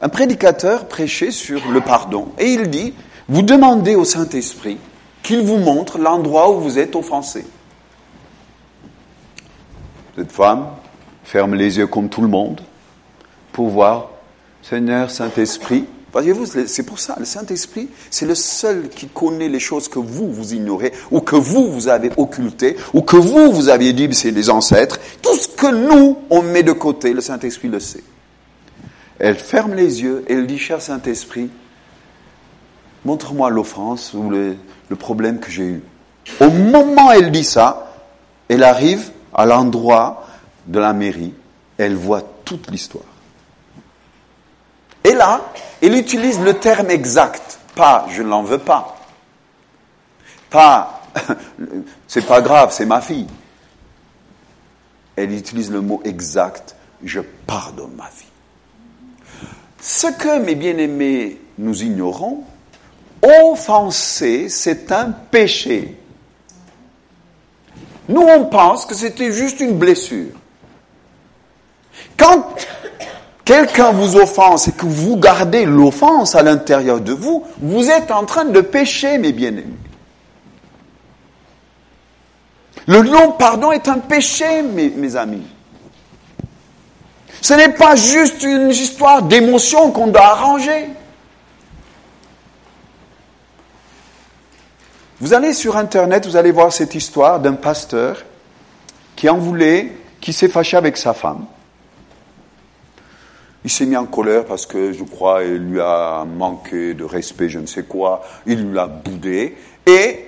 [0.00, 2.32] un prédicateur prêchait sur le pardon.
[2.38, 2.94] Et il dit,
[3.28, 4.78] vous demandez au Saint-Esprit
[5.22, 7.46] qu'il vous montre l'endroit où vous êtes offensé.
[10.16, 10.66] Cette femme
[11.24, 12.60] ferme les yeux comme tout le monde
[13.52, 14.10] pour voir,
[14.62, 19.88] Seigneur Saint-Esprit, voyez-vous, c'est pour ça, le Saint-Esprit, c'est le seul qui connaît les choses
[19.88, 23.92] que vous, vous ignorez, ou que vous, vous avez occultées, ou que vous, vous aviez
[23.92, 25.00] dit, c'est les ancêtres.
[25.20, 28.04] Tout ce que nous, on met de côté, le Saint-Esprit le sait.
[29.18, 31.50] Elle ferme les yeux et elle dit, cher Saint-Esprit,
[33.04, 34.56] montre-moi l'offense ou le,
[34.96, 35.82] problème que j'ai eu.
[36.40, 37.94] Au moment où elle dit ça,
[38.48, 40.26] elle arrive à l'endroit
[40.66, 41.32] de la mairie,
[41.78, 43.11] elle voit toute l'histoire.
[45.04, 48.96] Et là, elle utilise le terme exact, pas je ne l'en veux pas,
[50.50, 51.02] pas
[52.08, 53.26] c'est pas grave, c'est ma fille.
[55.16, 58.28] Elle utilise le mot exact, je pardonne ma fille.
[59.80, 62.44] Ce que, mes bien-aimés, nous ignorons,
[63.22, 65.98] offenser, c'est un péché.
[68.08, 70.32] Nous, on pense que c'était juste une blessure.
[72.16, 72.54] Quand
[73.44, 78.24] quelqu'un vous offense et que vous gardez l'offense à l'intérieur de vous, vous êtes en
[78.24, 79.76] train de pécher, mes bien-aimés.
[82.86, 85.46] Le non-pardon est un péché, mes, mes amis.
[87.40, 90.88] Ce n'est pas juste une histoire d'émotion qu'on doit arranger.
[95.20, 98.24] Vous allez sur Internet, vous allez voir cette histoire d'un pasteur
[99.14, 101.46] qui en voulait, qui s'est fâché avec sa femme.
[103.64, 107.48] Il s'est mis en colère parce que, je crois, il lui a manqué de respect,
[107.48, 108.22] je ne sais quoi.
[108.46, 109.56] Il lui a boudé.
[109.86, 110.26] Et,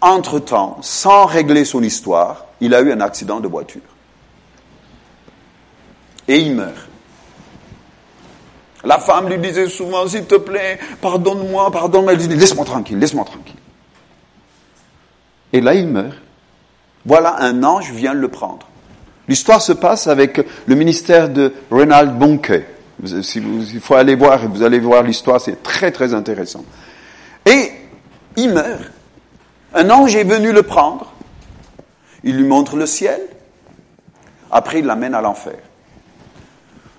[0.00, 3.80] entre-temps, sans régler son histoire, il a eu un accident de voiture.
[6.28, 6.88] Et il meurt.
[8.84, 12.12] La femme lui disait souvent, s'il te plaît, pardonne-moi, pardonne-moi.
[12.12, 13.56] Il dit, laisse-moi tranquille, laisse-moi tranquille.
[15.54, 16.18] Et là, il meurt.
[17.06, 18.68] Voilà, un ange vient le prendre.
[19.26, 22.62] L'histoire se passe avec le ministère de Renald Bonke.
[23.04, 26.64] Il faut aller voir, vous allez voir l'histoire, c'est très très intéressant.
[27.46, 27.70] Et
[28.36, 28.90] il meurt.
[29.74, 31.12] Un ange est venu le prendre.
[32.22, 33.20] Il lui montre le ciel.
[34.50, 35.58] Après, il l'amène à l'enfer.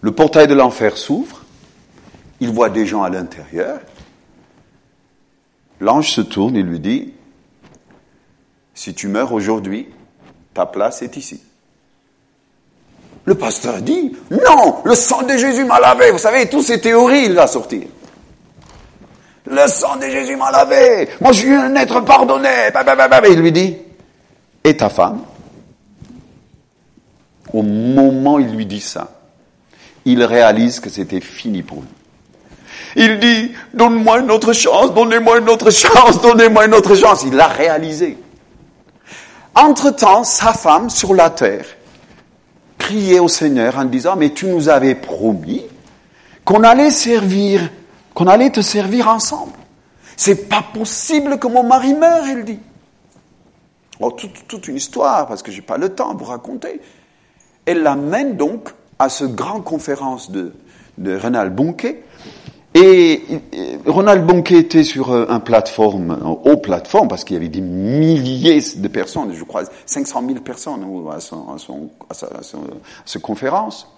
[0.01, 1.43] Le portail de l'enfer s'ouvre.
[2.39, 3.79] Il voit des gens à l'intérieur.
[5.79, 7.13] L'ange se tourne et lui dit,
[8.73, 9.87] si tu meurs aujourd'hui,
[10.53, 11.41] ta place est ici.
[13.25, 16.11] Le pasteur dit, non, le sang de Jésus m'a lavé.
[16.11, 17.81] Vous savez, toutes ces théories, il va sortir.
[19.47, 21.09] Le sang de Jésus m'a lavé.
[21.19, 22.49] Moi, je suis un être pardonné.
[23.29, 23.77] Il lui dit,
[24.63, 25.21] et ta femme?
[27.51, 29.07] Au moment où il lui dit ça,
[30.03, 31.87] il réalise que c'était fini pour lui.
[32.95, 37.23] Il dit, donne-moi une autre chance, donnez-moi une autre chance, donnez-moi une autre chance.
[37.25, 38.17] Il l'a réalisé.
[39.55, 41.65] Entre-temps, sa femme sur la terre
[42.85, 45.63] criait au Seigneur en disant, mais tu nous avais promis
[46.43, 47.71] qu'on allait servir,
[48.13, 49.53] qu'on allait te servir ensemble.
[50.15, 52.59] C'est pas possible que mon mari meure, elle dit.
[53.99, 56.79] Oh, toute, une histoire, parce que j'ai pas le temps vous raconter.
[57.65, 58.69] Elle l'amène donc
[58.99, 60.53] à ce grand conférence de,
[60.99, 61.95] de Renal Bunke,
[62.77, 63.23] et
[63.85, 67.61] Ronald Bonquet était sur euh, un plateforme, un haut plateforme, parce qu'il y avait des
[67.61, 73.19] milliers de personnes, je crois 500 000 personnes à, son, à, son, à, sa, à,
[73.21, 73.89] conférence.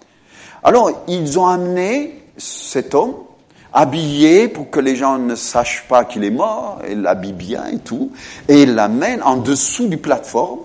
[0.62, 3.14] Alors, ils ont amené cet homme,
[3.72, 7.78] habillé pour que les gens ne sachent pas qu'il est mort, il l'habille bien et
[7.78, 8.12] tout,
[8.48, 10.60] et il l'amène en dessous du plateforme.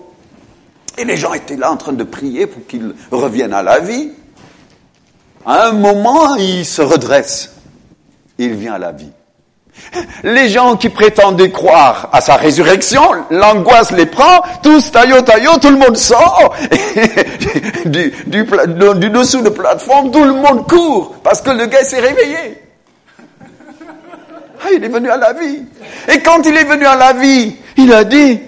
[0.98, 4.12] Et les gens étaient là en train de prier pour qu'il revienne à la vie.
[5.44, 7.53] À un moment, il se redresse
[8.38, 9.12] il vient à la vie.
[10.22, 15.70] Les gens qui prétendaient croire à sa résurrection, l'angoisse les prend, tous taillot taillot, tout
[15.70, 16.54] le monde sort,
[17.86, 22.00] du, du, du, dessous de plateforme, tout le monde court, parce que le gars s'est
[22.00, 22.62] réveillé.
[24.62, 25.62] Ah, il est venu à la vie.
[26.08, 28.40] Et quand il est venu à la vie, il a dit,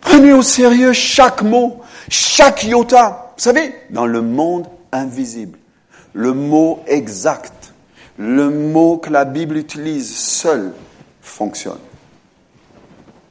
[0.00, 3.32] prenez au sérieux chaque mot, chaque iota.
[3.36, 5.58] Vous savez, dans le monde invisible,
[6.12, 7.57] le mot exact
[8.18, 10.72] le mot que la Bible utilise seul
[11.22, 11.78] fonctionne.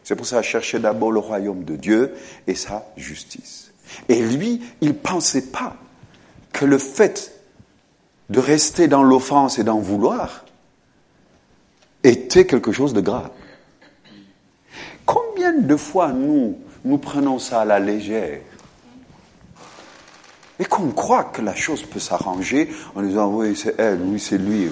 [0.04, 2.14] C'est pour ça chercher d'abord le royaume de Dieu
[2.48, 3.74] et sa justice.
[4.08, 5.76] Et lui, il ne pensait pas
[6.54, 7.34] que le fait
[8.30, 10.46] de rester dans l'offense et d'en vouloir
[12.04, 13.30] était quelque chose de grave.
[15.06, 18.40] Combien de fois nous, nous prenons ça à la légère?
[20.60, 24.38] Et qu'on croit que la chose peut s'arranger en disant oui, c'est elle, oui, c'est
[24.38, 24.70] lui.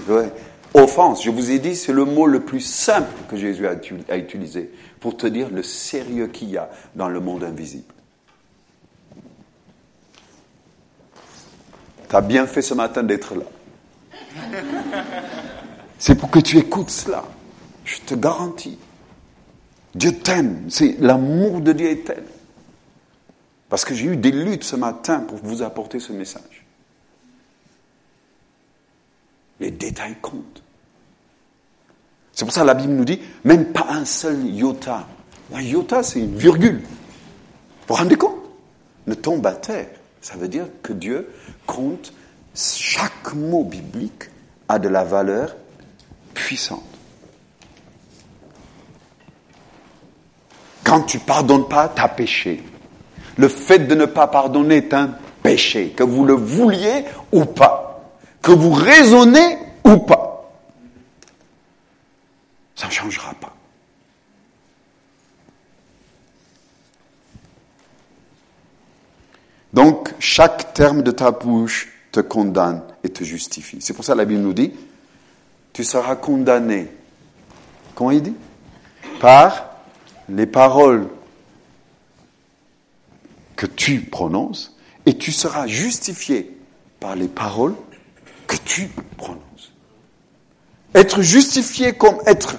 [0.74, 4.72] Offense, je vous ai dit, c'est le mot le plus simple que Jésus a, utilisé
[5.00, 7.94] pour te dire le sérieux qu'il y a dans le monde invisible.
[12.10, 13.46] Tu as bien fait ce matin d'être là.
[15.98, 17.24] C'est pour que tu écoutes cela.
[17.86, 18.78] Je te garantis.
[19.94, 20.68] Dieu t'aime.
[21.00, 22.24] L'amour de Dieu est tel.
[23.70, 26.66] Parce que j'ai eu des luttes ce matin pour vous apporter ce message.
[29.60, 30.62] Les détails comptent.
[32.34, 35.08] C'est pour ça que la Bible nous dit, même pas un seul iota.
[35.54, 36.82] Un iota, c'est une virgule.
[36.82, 38.36] Vous vous rendez compte?
[39.08, 39.90] Ne tombe à terre.
[40.22, 41.30] Ça veut dire que Dieu
[41.66, 42.14] compte
[42.54, 44.30] chaque mot biblique
[44.68, 45.56] a de la valeur
[46.34, 46.84] puissante.
[50.84, 52.64] Quand tu pardonnes pas, tu as péché.
[53.38, 58.12] Le fait de ne pas pardonner est un péché, que vous le vouliez ou pas,
[58.42, 60.52] que vous raisonnez ou pas.
[62.76, 63.54] Ça ne changera pas.
[69.74, 73.80] Donc, chaque terme de ta bouche te condamne et te justifie.
[73.82, 74.72] C'est pour ça que la Bible nous dit,
[75.74, 76.88] tu seras condamné.
[77.94, 78.36] Comment il dit?
[79.20, 79.76] Par
[80.30, 81.10] les paroles
[83.56, 86.58] que tu prononces et tu seras justifié
[87.00, 87.76] par les paroles
[88.48, 89.42] que tu prononces.
[90.94, 92.58] Être justifié comme être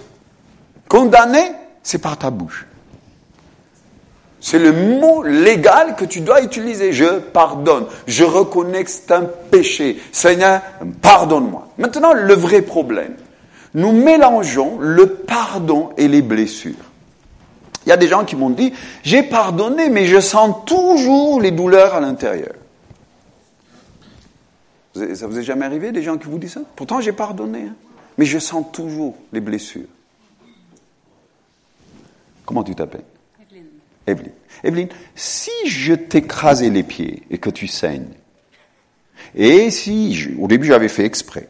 [0.88, 2.66] condamné, c'est par ta bouche.
[4.40, 6.92] C'est le mot légal que tu dois utiliser.
[6.92, 7.86] Je pardonne.
[8.06, 10.00] Je reconnais que c'est un péché.
[10.12, 10.60] Seigneur,
[11.02, 11.68] pardonne-moi.
[11.78, 13.16] Maintenant, le vrai problème.
[13.74, 16.74] Nous mélangeons le pardon et les blessures.
[17.86, 18.72] Il y a des gens qui m'ont dit,
[19.04, 22.52] j'ai pardonné, mais je sens toujours les douleurs à l'intérieur.
[25.14, 26.62] Ça vous est jamais arrivé, des gens qui vous disent ça?
[26.74, 27.74] Pourtant, j'ai pardonné, hein.
[28.18, 29.86] mais je sens toujours les blessures.
[32.44, 33.04] Comment tu t'appelles?
[34.08, 34.32] Evelyne.
[34.64, 38.14] Evelyne, si je t'écrasais les pieds et que tu saignes,
[39.34, 41.48] et si, au début j'avais fait exprès,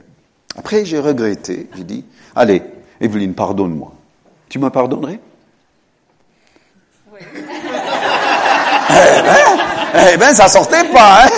[0.56, 2.62] après j'ai regretté, j'ai dit, allez,
[3.00, 3.92] Evelyne, pardonne-moi.
[4.48, 5.20] Tu me pardonnerais?
[9.98, 11.28] Eh, ben, ça sortait pas, hein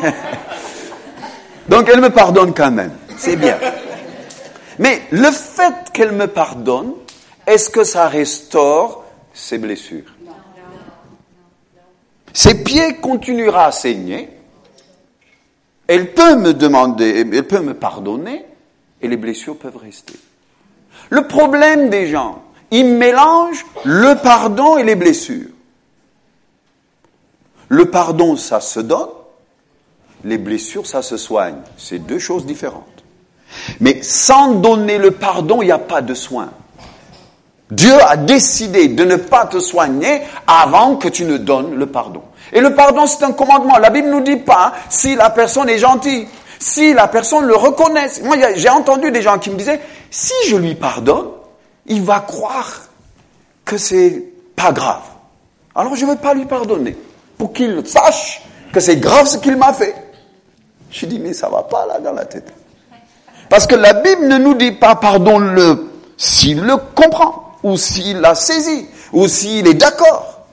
[1.68, 3.58] Donc elle me pardonne quand même, c'est bien.
[4.78, 6.92] Mais le fait qu'elle me pardonne,
[7.46, 10.14] est-ce que ça restaure ses blessures?
[12.32, 14.30] Ses pieds continuera à saigner.
[15.86, 18.44] Elle peut me demander, elle peut me pardonner,
[19.02, 20.14] et les blessures peuvent rester.
[21.08, 25.48] Le problème des gens, ils mélangent le pardon et les blessures.
[27.68, 29.08] Le pardon, ça se donne,
[30.24, 31.58] les blessures, ça se soigne.
[31.76, 32.84] C'est deux choses différentes.
[33.80, 36.50] Mais sans donner le pardon, il n'y a pas de soin.
[37.70, 42.22] Dieu a décidé de ne pas te soigner avant que tu ne donnes le pardon.
[42.52, 43.78] Et le pardon, c'est un commandement.
[43.78, 46.26] La Bible ne nous dit pas si la personne est gentille,
[46.58, 48.08] si la personne le reconnaît.
[48.24, 49.80] Moi, j'ai entendu des gens qui me disaient,
[50.10, 51.28] si je lui pardonne,
[51.90, 52.82] il va croire
[53.64, 54.24] que c'est
[54.56, 55.02] pas grave.
[55.74, 56.96] Alors je ne vais pas lui pardonner
[57.36, 59.94] pour qu'il sache que c'est grave ce qu'il m'a fait.
[60.90, 62.52] Je dis, mais ça va pas là dans la tête.
[63.48, 68.34] Parce que la Bible ne nous dit pas pardonne-le s'il le comprend, ou s'il l'a
[68.34, 70.46] saisi, ou s'il est d'accord.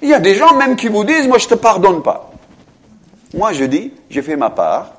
[0.00, 2.30] Il y a des gens même qui vous disent, moi je te pardonne pas.
[3.34, 4.92] Moi je dis, j'ai fait ma part.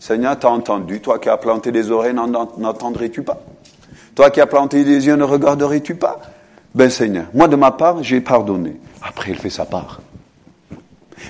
[0.00, 3.38] Seigneur, t'as entendu, toi qui as planté des oreilles, n'entendrais-tu pas?
[4.16, 6.20] Toi qui as planté des yeux, ne regarderais-tu pas?
[6.74, 8.80] Ben Seigneur, moi de ma part, j'ai pardonné.
[9.02, 10.00] Après, il fait sa part.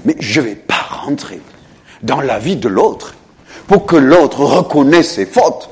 [0.04, 1.40] Mais je ne vais pas rentrer
[2.02, 3.14] dans la vie de l'autre
[3.66, 5.68] pour que l'autre reconnaisse ses fautes,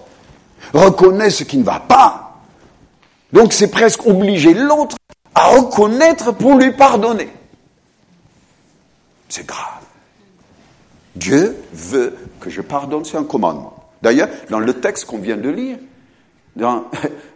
[0.73, 2.41] reconnaisse ce qui ne va pas.
[3.33, 4.97] Donc c'est presque obliger l'autre
[5.37, 7.29] à reconnaître pour lui pardonner.
[9.29, 9.83] C'est grave.
[11.15, 13.75] Dieu veut que je pardonne, c'est un commandement.
[14.03, 15.79] D'ailleurs, dans le texte qu'on vient de lire,
[16.57, 16.85] dans,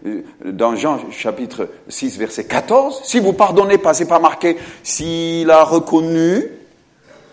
[0.45, 5.65] dans, Jean chapitre 6, verset 14, si vous pardonnez pas, c'est pas marqué, s'il a
[5.65, 6.45] reconnu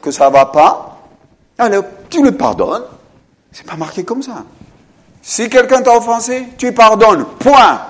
[0.02, 0.95] que ça va pas,
[1.58, 2.84] alors, tu le pardonnes.
[3.52, 4.43] C'est pas marqué comme ça.
[5.21, 7.26] Si quelqu'un t'a offensé, tu pardonnes.
[7.39, 7.82] Point.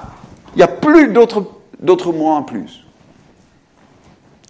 [0.53, 2.85] Il n'y a plus d'autres, mots en plus.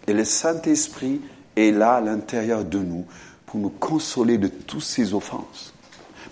[0.08, 1.22] Et le Saint-Esprit
[1.56, 3.06] est là à l'intérieur de nous
[3.46, 5.74] pour nous consoler de toutes ces offenses.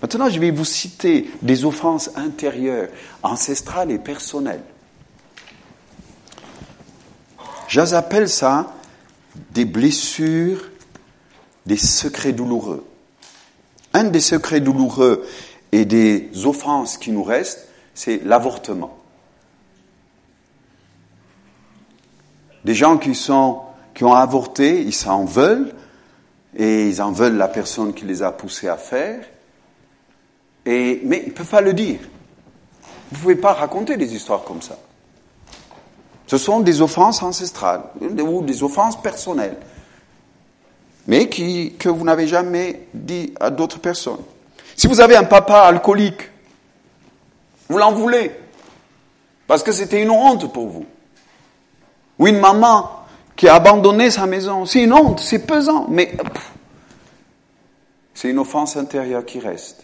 [0.04, 2.90] Maintenant, je vais vous citer des offenses intérieures,
[3.22, 4.60] ancestrales et personnelles.
[7.68, 8.74] J'appelle ça
[9.52, 10.62] des blessures
[11.64, 12.86] des secrets douloureux.
[13.94, 15.26] Un des secrets douloureux
[15.72, 18.98] et des offenses qui nous restent, c'est l'avortement.
[22.66, 23.62] Des gens qui sont,
[23.94, 25.74] qui ont avorté, ils s'en veulent,
[26.54, 29.24] et ils en veulent la personne qui les a poussés à faire,
[30.66, 31.98] et, mais ils ne peuvent pas le dire.
[33.10, 34.78] Vous ne pouvez pas raconter des histoires comme ça.
[36.26, 39.56] Ce sont des offenses ancestrales ou des offenses personnelles
[41.06, 44.22] mais qui, que vous n'avez jamais dit à d'autres personnes.
[44.76, 46.30] Si vous avez un papa alcoolique,
[47.68, 48.32] vous l'en voulez,
[49.46, 50.86] parce que c'était une honte pour vous.
[52.18, 52.90] Ou une maman
[53.36, 56.12] qui a abandonné sa maison, c'est une honte, c'est pesant, mais
[58.14, 59.83] c'est une offense intérieure qui reste.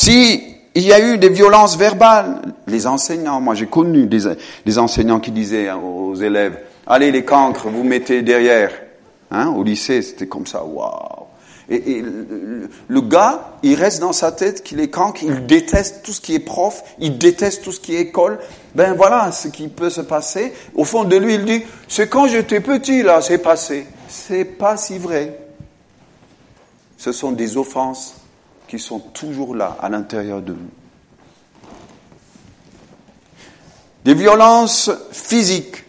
[0.00, 0.42] Si
[0.74, 5.30] il y a eu des violences verbales, les enseignants, moi j'ai connu des, enseignants qui
[5.30, 8.70] disaient aux élèves, allez les cancres, vous mettez derrière.
[9.30, 11.26] Hein, au lycée, c'était comme ça, waouh.
[11.68, 12.02] Et,
[12.88, 16.34] le, gars, il reste dans sa tête qu'il est cancre, il déteste tout ce qui
[16.34, 18.38] est prof, il déteste tout ce qui est école.
[18.74, 20.54] Ben voilà ce qui peut se passer.
[20.74, 23.86] Au fond de lui, il dit, c'est quand j'étais petit, là, c'est passé.
[24.08, 25.38] c'est pas si vrai.
[26.96, 28.19] Ce sont des offenses
[28.70, 30.70] qui sont toujours là, à l'intérieur de nous.
[34.04, 35.84] Des violences physiques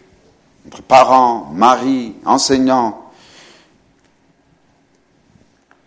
[0.66, 2.98] entre parents, maris, enseignants,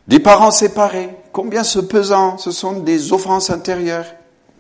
[0.07, 4.07] des parents séparés, combien ce pesant, ce sont des offenses intérieures.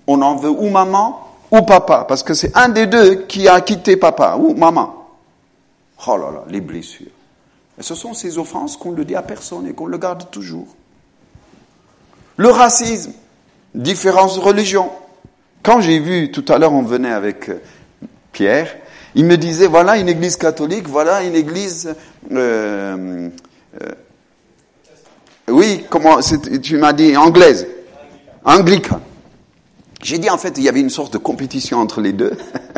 [0.08, 3.60] On en veut ou maman ou papa, parce que c'est un des deux qui a
[3.60, 5.06] quitté papa ou maman.
[6.08, 7.12] Oh là là, les blessures.
[7.78, 10.66] Et ce sont ces offenses qu'on ne dit à personne et qu'on le garde toujours.
[12.36, 13.12] Le racisme,
[13.74, 14.90] différentes religions.
[15.62, 17.60] Quand j'ai vu, tout à l'heure on venait avec euh,
[18.32, 18.76] Pierre,
[19.14, 21.94] il me disait, voilà une église catholique, voilà une église...
[22.32, 23.28] Euh,
[23.80, 23.88] euh,
[25.48, 27.66] oui, comment tu m'as dit anglaise,
[28.44, 29.00] anglican.
[30.04, 32.32] J'ai dit en fait, il y avait une sorte de compétition entre les deux.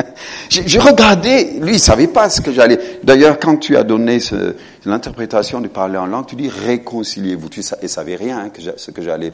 [0.49, 2.79] J'ai regardé, lui, il savait pas ce que j'allais.
[3.03, 4.19] D'ailleurs, quand tu as donné
[4.85, 7.49] l'interprétation du parler en langue, tu dis réconciliez-vous.
[7.49, 9.33] Tu ne savais rien hein, que ce que j'allais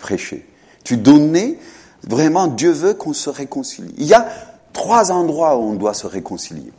[0.00, 0.46] prêcher.
[0.84, 1.58] Tu donnais
[2.02, 3.94] vraiment, Dieu veut qu'on se réconcilie.
[3.98, 4.26] Il y a
[4.72, 6.72] trois endroits où on doit se réconcilier.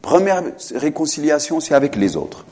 [0.00, 0.42] Première
[0.74, 2.46] réconciliation, c'est avec les autres.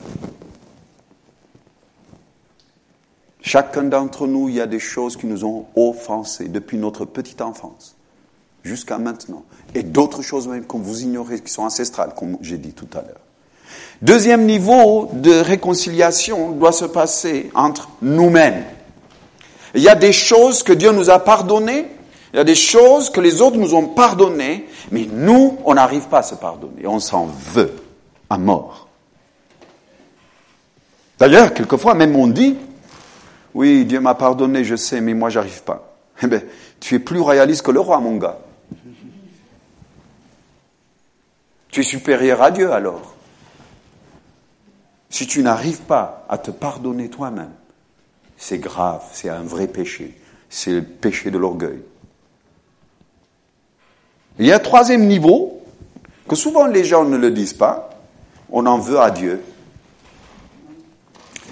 [3.49, 7.41] Chacun d'entre nous, il y a des choses qui nous ont offensés depuis notre petite
[7.41, 7.95] enfance
[8.61, 9.43] jusqu'à maintenant.
[9.73, 13.01] Et d'autres choses même qu'on vous ignorez, qui sont ancestrales, comme j'ai dit tout à
[13.01, 13.21] l'heure.
[14.03, 18.65] Deuxième niveau de réconciliation doit se passer entre nous-mêmes.
[19.73, 21.87] Il y a des choses que Dieu nous a pardonnées,
[22.33, 26.07] il y a des choses que les autres nous ont pardonnées, mais nous, on n'arrive
[26.07, 26.85] pas à se pardonner.
[26.85, 27.73] On s'en veut
[28.29, 28.89] à mort.
[31.17, 32.55] D'ailleurs, quelquefois, même on dit,
[33.53, 35.95] oui, Dieu m'a pardonné, je sais, mais moi, j'arrive pas.
[36.21, 36.41] Eh bien,
[36.79, 38.39] tu es plus royaliste que le roi, mon gars.
[41.69, 43.15] Tu es supérieur à Dieu alors.
[45.09, 47.53] Si tu n'arrives pas à te pardonner toi-même,
[48.37, 50.15] c'est grave, c'est un vrai péché.
[50.49, 51.81] C'est le péché de l'orgueil.
[54.39, 55.61] Il y a un troisième niveau,
[56.27, 57.89] que souvent les gens ne le disent pas,
[58.51, 59.41] on en veut à Dieu.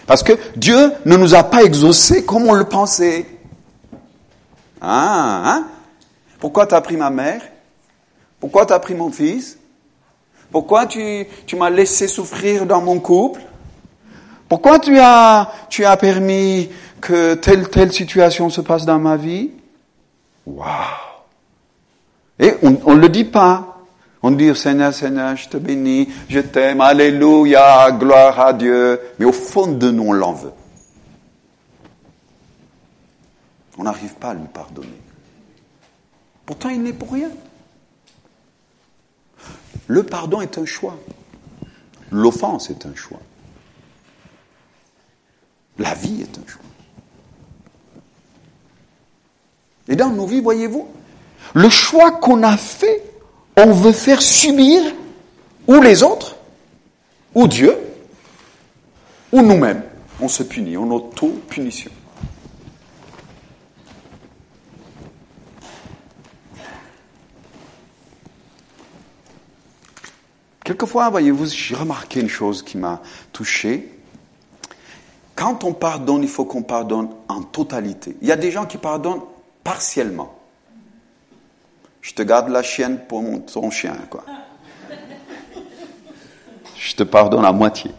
[0.08, 3.26] Parce que Dieu ne nous a pas exaucés comme on le pensait.
[4.82, 5.68] Ah, hein?
[6.40, 7.42] Pourquoi tu as pris ma mère?
[8.40, 9.58] Pourquoi tu as pris mon fils?
[10.50, 13.42] Pourquoi tu, tu m'as laissé souffrir dans mon couple?
[14.48, 16.70] Pourquoi tu as, tu as permis
[17.02, 19.52] que telle, telle situation se passe dans ma vie?
[20.46, 20.68] Waouh
[22.40, 23.77] Et on ne le dit pas.
[24.28, 29.00] On dit Seigneur, Seigneur, je te bénis, je t'aime, Alléluia, gloire à Dieu.
[29.18, 30.52] Mais au fond de nous, on l'en veut.
[33.78, 35.00] On n'arrive pas à lui pardonner.
[36.46, 37.30] Pourtant, il n'est pour rien.
[39.88, 40.98] Le pardon est un choix.
[42.12, 43.22] L'offense est un choix.
[45.78, 46.66] La vie est un choix.
[49.88, 50.90] Et dans nos vies, voyez-vous,
[51.54, 53.08] le choix qu'on a fait
[53.58, 54.82] on veut faire subir
[55.68, 56.38] ou les autres,
[57.34, 57.76] ou Dieu,
[59.32, 59.84] ou nous-mêmes.
[60.22, 61.92] On se punit, on auto-punition.
[70.64, 73.02] Quelquefois, voyez-vous, j'ai remarqué une chose qui m'a
[73.32, 73.90] touché.
[75.36, 78.18] Quand on pardonne, il faut qu'on pardonne en totalité.
[78.22, 79.22] Il y a des gens qui pardonnent
[79.64, 80.37] partiellement.
[82.08, 84.24] Je te garde la chienne pour mon, ton chien, quoi.
[86.78, 87.92] Je te pardonne à moitié.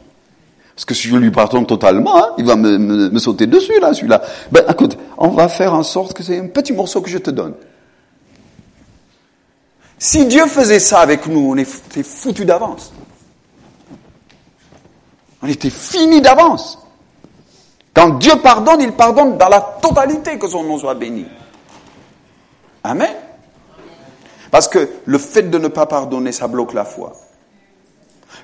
[0.74, 4.22] Parce que si je lui pardonne totalement, hein, il va me, sauter dessus, là, celui-là.
[4.50, 7.28] Ben, écoute, on va faire en sorte que c'est un petit morceau que je te
[7.28, 7.52] donne.
[9.98, 12.94] Si Dieu faisait ça avec nous, on était foutu d'avance.
[15.42, 16.78] On était fini d'avance.
[17.92, 21.26] Quand Dieu pardonne, il pardonne dans la totalité que son nom soit béni.
[22.82, 23.27] Amen.
[24.50, 27.12] Parce que le fait de ne pas pardonner, ça bloque la foi.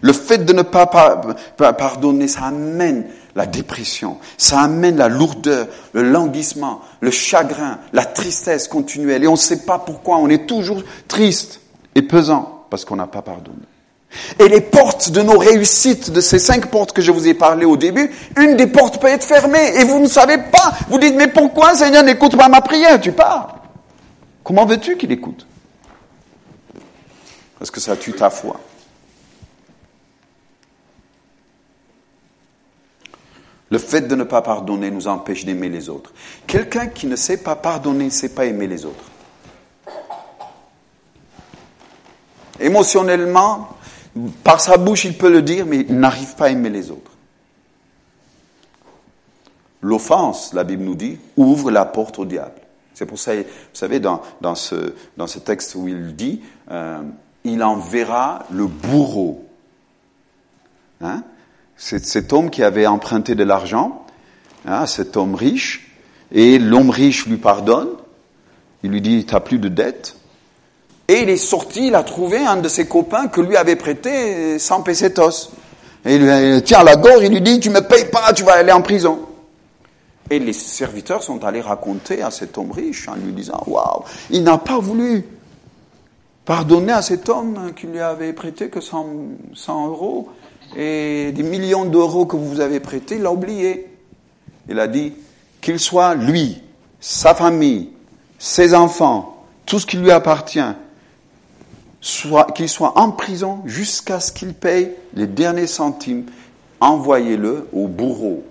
[0.01, 6.03] Le fait de ne pas pardonner, ça amène la dépression, ça amène la lourdeur, le
[6.03, 9.25] languissement, le chagrin, la tristesse continuelle.
[9.25, 11.61] Et on ne sait pas pourquoi, on est toujours triste
[11.95, 13.59] et pesant parce qu'on n'a pas pardonné.
[14.39, 17.65] Et les portes de nos réussites, de ces cinq portes que je vous ai parlé
[17.65, 20.73] au début, une des portes peut être fermée et vous ne savez pas.
[20.89, 23.01] Vous dites, mais pourquoi Seigneur n'écoute pas ma prière?
[23.01, 23.57] Tu pars.
[24.45, 25.47] Comment veux-tu qu'il écoute?
[27.65, 28.61] Parce que ça tue ta foi.
[33.71, 36.13] Le fait de ne pas pardonner nous empêche d'aimer les autres.
[36.47, 39.11] Quelqu'un qui ne sait pas pardonner ne sait pas aimer les autres.
[42.61, 43.71] Émotionnellement,
[44.45, 47.13] Par sa bouche, il peut le dire, mais il n'arrive pas à aimer les autres.
[49.81, 52.61] L'offense, la Bible nous dit, ouvre la porte au diable.
[52.93, 53.43] C'est pour ça, vous
[53.73, 57.03] savez, dans, dans, ce, dans ce texte où il dit, euh,
[57.45, 59.45] il enverra le bourreau.
[61.03, 61.23] Hein?
[61.77, 64.05] C'est cet homme qui avait emprunté de l'argent,
[64.67, 65.93] hein, cet homme riche,
[66.33, 67.89] et l'homme riche lui pardonne,
[68.83, 70.17] il lui dit, tu n'as plus de dette,
[71.07, 74.59] et il est sorti, il a trouvé un de ses copains que lui avait prêté
[74.59, 75.51] 100 pesetos.
[76.07, 78.55] Et il lui tient la gorge, il lui dit, tu me payes pas, tu vas
[78.55, 79.21] aller en prison.
[80.31, 84.43] Et les serviteurs sont allés raconter à cet homme riche en lui disant, waouh, il
[84.43, 85.25] n'a pas voulu
[86.45, 89.07] pardonner à cet homme qui lui avait prêté que 100,
[89.55, 90.29] 100 euros
[90.77, 93.87] et des millions d'euros que vous vous avez prêtés, il l'a oublié.
[94.69, 95.15] Il a dit
[95.61, 96.63] qu'il soit lui,
[97.01, 97.91] sa famille,
[98.39, 100.61] ses enfants, tout ce qui lui appartient,
[102.01, 106.27] soit, qu'il soit en prison jusqu'à ce qu'il paye les derniers centimes,
[106.81, 108.45] envoyez-le au bourreau.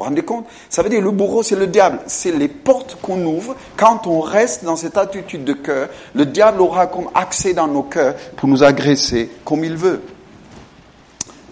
[0.00, 0.46] Vous vous rendez compte?
[0.70, 1.98] Ça veut dire le bourreau, c'est le diable.
[2.06, 3.54] C'est les portes qu'on ouvre.
[3.76, 7.82] Quand on reste dans cette attitude de cœur, le diable aura comme accès dans nos
[7.82, 10.00] cœurs pour nous agresser comme il veut.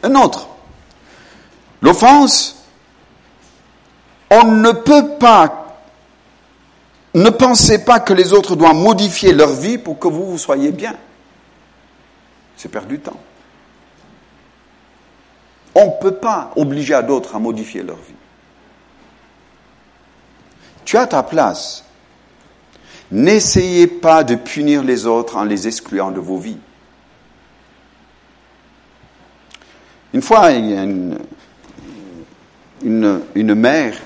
[0.02, 0.48] Un autre.
[1.82, 2.64] L'offense,
[4.30, 5.66] on ne peut pas
[7.12, 10.72] ne pensez pas que les autres doivent modifier leur vie pour que vous, vous soyez
[10.72, 10.94] bien.
[12.56, 13.20] C'est perdre du temps.
[15.74, 18.14] On ne peut pas obliger à d'autres à modifier leur vie.
[20.88, 21.84] Tu as ta place.
[23.10, 26.56] N'essayez pas de punir les autres en les excluant de vos vies.
[30.14, 31.18] Une fois, il y a une,
[33.54, 33.98] mère,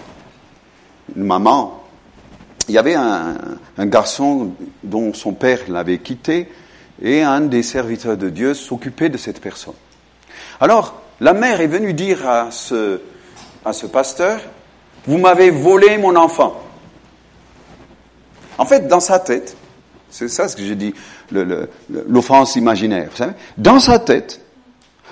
[1.15, 1.85] une maman,
[2.67, 3.37] il y avait un,
[3.79, 4.53] garçon
[4.83, 6.51] dont son père l'avait quitté
[7.01, 9.75] et un des serviteurs de Dieu s'occupait de cette personne.
[10.61, 12.99] Alors, la mère est venue dire à ce
[13.87, 14.41] pasteur,
[15.07, 16.61] vous m'avez volé mon enfant.
[18.59, 19.57] En fait, dans sa tête,
[20.11, 20.95] c'est ça ce que j'ai dit,
[22.09, 23.11] l'offense imaginaire,
[23.57, 24.41] dans sa tête,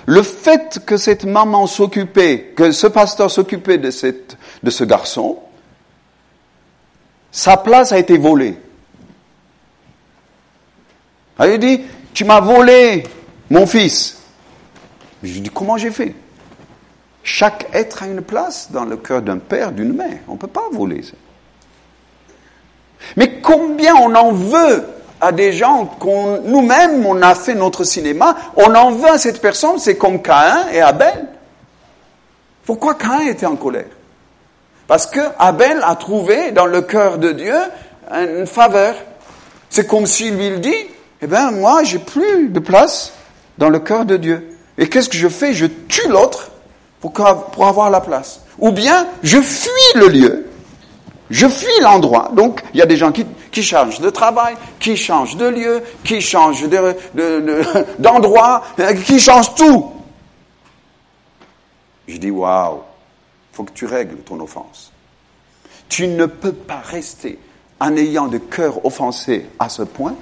[0.05, 5.39] le fait que cette maman s'occupait, que ce pasteur s'occupait de ce garçon,
[7.31, 8.57] sa place a été volée.
[11.39, 11.81] Elle dit,
[12.13, 13.03] tu m'as volé
[13.49, 14.17] mon fils.
[15.23, 16.13] Je lui dis, comment j'ai fait?
[17.23, 20.19] Chaque être a une place dans le cœur d'un père, d'une mère.
[20.27, 21.13] On ne peut pas voler ça.
[23.15, 24.85] Mais combien on en veut
[25.19, 29.39] à des gens qu'on, nous-mêmes, on a fait notre cinéma, on en veut à cette
[29.39, 31.27] personne, c'est comme Caïn et Abel.
[32.65, 33.85] Pourquoi Caïn était en colère?
[34.87, 37.55] Parce que Abel a trouvé dans le cœur de Dieu
[38.11, 38.95] une faveur.
[39.69, 40.75] C'est comme s'il lui dit,
[41.21, 43.13] eh bien, moi, j'ai plus de place
[43.57, 44.57] dans le cœur de Dieu.
[44.77, 45.53] Et qu'est-ce que je fais?
[45.53, 46.49] Je tue l'autre
[46.99, 48.41] pour, pour avoir la place.
[48.59, 50.50] Ou bien, je fuis le lieu.
[51.31, 52.29] Je fuis l'endroit.
[52.33, 56.19] Donc, il y a des gens qui, changent de travail, qui changent de lieu, qui
[56.19, 56.67] changent
[57.97, 59.93] d'endroit, de, de, qui changent tout.
[62.07, 62.81] Je dis, waouh,
[63.53, 64.91] faut que tu règles ton offense.
[65.87, 67.39] Tu ne peux pas rester
[67.79, 70.15] en ayant de cœur offensé à ce point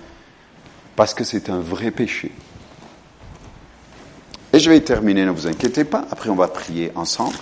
[0.96, 2.32] parce que c'est un vrai péché.
[4.54, 7.38] Et je vais terminer, ne vous inquiétez pas, après on va prier ensemble.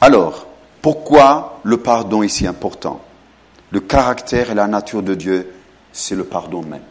[0.00, 0.46] Alors,
[0.82, 3.00] pourquoi le pardon est si important?
[3.70, 5.52] Le caractère et la nature de Dieu,
[5.92, 6.82] c'est le pardon même.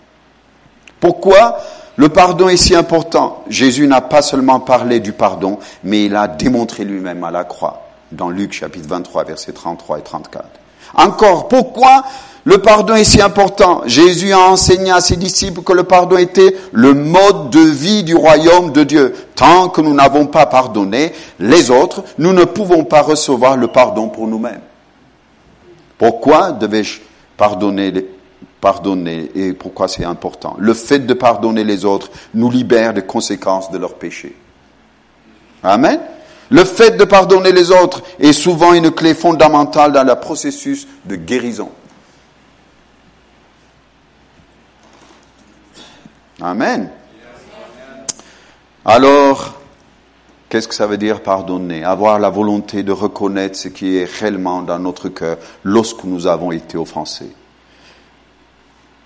[1.00, 1.60] Pourquoi
[1.96, 3.44] le pardon est si important?
[3.48, 7.88] Jésus n'a pas seulement parlé du pardon, mais il a démontré lui-même à la croix,
[8.12, 10.46] dans Luc chapitre 23, versets 33 et 34.
[10.96, 12.04] Encore, pourquoi
[12.46, 13.82] le pardon est si important.
[13.88, 18.14] Jésus a enseigné à ses disciples que le pardon était le mode de vie du
[18.14, 19.16] royaume de Dieu.
[19.34, 24.10] Tant que nous n'avons pas pardonné les autres, nous ne pouvons pas recevoir le pardon
[24.10, 24.62] pour nous-mêmes.
[25.98, 27.00] Pourquoi devais-je
[27.36, 27.92] pardonner
[28.62, 30.56] pardonner et pourquoi c'est important?
[30.60, 34.36] Le fait de pardonner les autres nous libère des conséquences de leurs péchés.
[35.64, 36.00] Amen.
[36.50, 41.16] Le fait de pardonner les autres est souvent une clé fondamentale dans le processus de
[41.16, 41.70] guérison.
[46.42, 46.90] Amen.
[48.84, 49.60] Alors,
[50.50, 51.84] qu'est-ce que ça veut dire pardonner?
[51.84, 56.52] Avoir la volonté de reconnaître ce qui est réellement dans notre cœur lorsque nous avons
[56.52, 57.32] été offensés.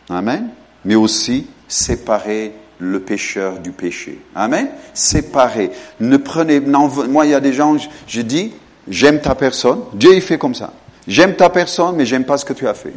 [0.10, 0.50] Amen.
[0.86, 4.20] Mais aussi séparer le pécheur du péché.
[4.36, 4.70] Amen.
[4.94, 5.72] Séparer.
[6.00, 7.78] Ne prenez, moi il y a des gens,
[8.08, 8.54] je dis,
[8.88, 9.82] j'aime ta personne.
[9.94, 10.74] Dieu il fait comme ça.
[11.08, 12.94] J'aime ta personne, mais j'aime pas ce que tu as fait.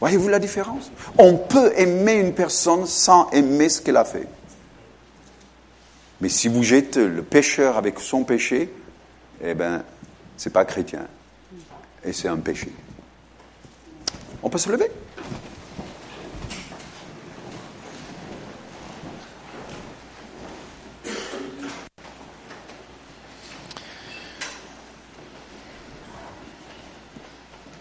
[0.00, 0.90] Voyez-vous la différence?
[1.16, 4.28] On peut aimer une personne sans aimer ce qu'elle a fait.
[6.20, 8.72] Mais si vous jetez le pécheur avec son péché,
[9.42, 9.84] eh bien,
[10.36, 11.06] c'est pas chrétien.
[12.04, 12.72] Et c'est un péché.
[14.42, 14.90] On peut se lever?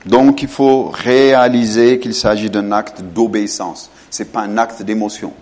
[0.07, 3.91] Donc il faut réaliser qu'il s'agit d'un acte d'obéissance.
[4.09, 5.33] Ce n'est pas un acte d'émotion.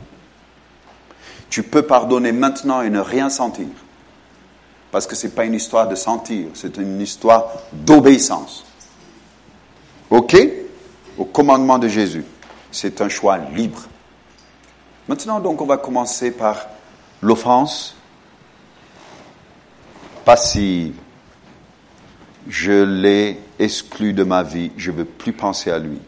[1.49, 3.68] Tu peux pardonner maintenant et ne rien sentir.
[4.91, 8.66] Parce que ce n'est pas une histoire de sentir, c'est une histoire d'obéissance.
[10.09, 10.36] OK?
[11.18, 12.26] Au commandement de Jésus.
[12.72, 13.84] C'est un choix libre.
[15.07, 16.66] Maintenant, donc, on va commencer par
[17.22, 17.95] l'offense
[20.26, 20.95] passive.
[22.47, 25.99] Je l'ai exclu de ma vie, je ne veux plus penser à lui.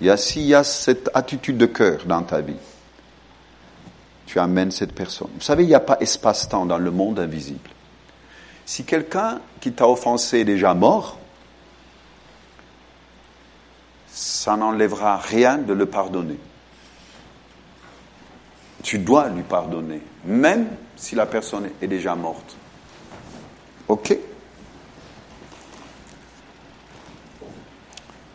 [0.00, 2.56] Il y a, s'il y a cette attitude de cœur dans ta vie,
[4.26, 5.28] tu amènes cette personne.
[5.34, 7.70] Vous savez, il n'y a pas espace-temps dans le monde invisible.
[8.64, 11.18] Si quelqu'un qui t'a offensé est déjà mort,
[14.12, 16.38] ça n'enlèvera rien de le pardonner.
[18.82, 22.56] Tu dois lui pardonner, même si la personne est déjà morte.
[23.88, 24.16] OK?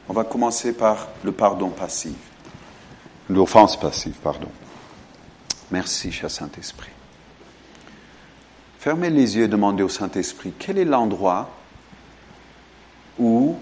[0.07, 2.15] On va commencer par le pardon passif.
[3.29, 4.49] L'offense passive, pardon.
[5.71, 6.91] Merci, cher Saint-Esprit.
[8.79, 11.49] Fermez les yeux et demandez au Saint-Esprit quel est l'endroit
[13.17, 13.55] où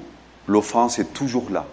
[0.48, 1.66] l'offense est toujours là?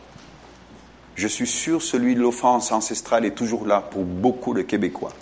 [1.17, 5.13] Je suis sûr celui de l'offense ancestrale est toujours là pour beaucoup de Québécois.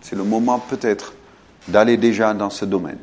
[0.00, 1.14] C'est le moment peut-être
[1.68, 2.98] d'aller déjà dans ce domaine.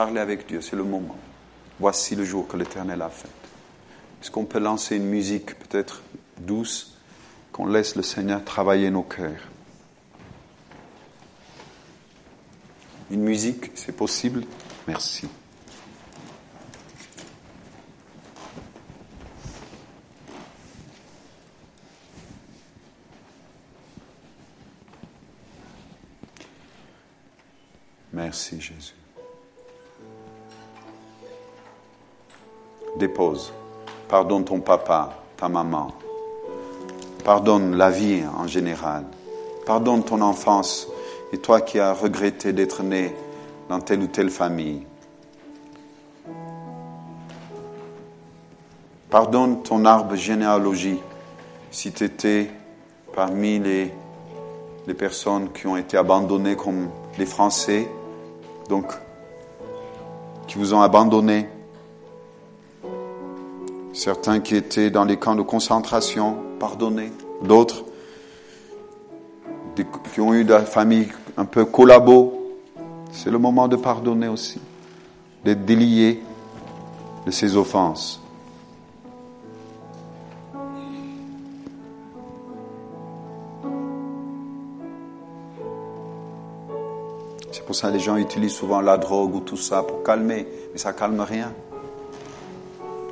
[0.00, 1.18] Parlez avec Dieu, c'est le moment.
[1.78, 3.28] Voici le jour que l'Éternel a fait.
[4.22, 6.00] Est-ce qu'on peut lancer une musique peut-être
[6.38, 6.96] douce,
[7.52, 9.42] qu'on laisse le Seigneur travailler nos cœurs?
[13.10, 14.44] Une musique, c'est possible?
[14.88, 15.28] Merci.
[28.14, 28.99] Merci Jésus.
[32.96, 33.52] Dépose.
[34.08, 35.92] Pardonne ton papa, ta maman.
[37.24, 39.04] Pardonne la vie en général.
[39.66, 40.88] Pardonne ton enfance
[41.32, 43.14] et toi qui as regretté d'être né
[43.68, 44.84] dans telle ou telle famille.
[49.08, 50.98] Pardonne ton arbre généalogie
[51.70, 52.50] si tu étais
[53.14, 53.92] parmi les,
[54.86, 56.88] les personnes qui ont été abandonnées comme
[57.18, 57.88] les Français,
[58.68, 58.86] donc
[60.46, 61.48] qui vous ont abandonné
[63.92, 67.12] certains qui étaient dans les camps de concentration, pardonnés,
[67.42, 67.84] d'autres
[70.12, 72.58] qui ont eu des familles un peu collabo.
[73.12, 74.60] C'est le moment de pardonner aussi,
[75.44, 76.22] d'être délié
[77.26, 78.20] de ces offenses.
[87.52, 90.46] C'est pour ça que les gens utilisent souvent la drogue ou tout ça pour calmer,
[90.72, 91.52] mais ça calme rien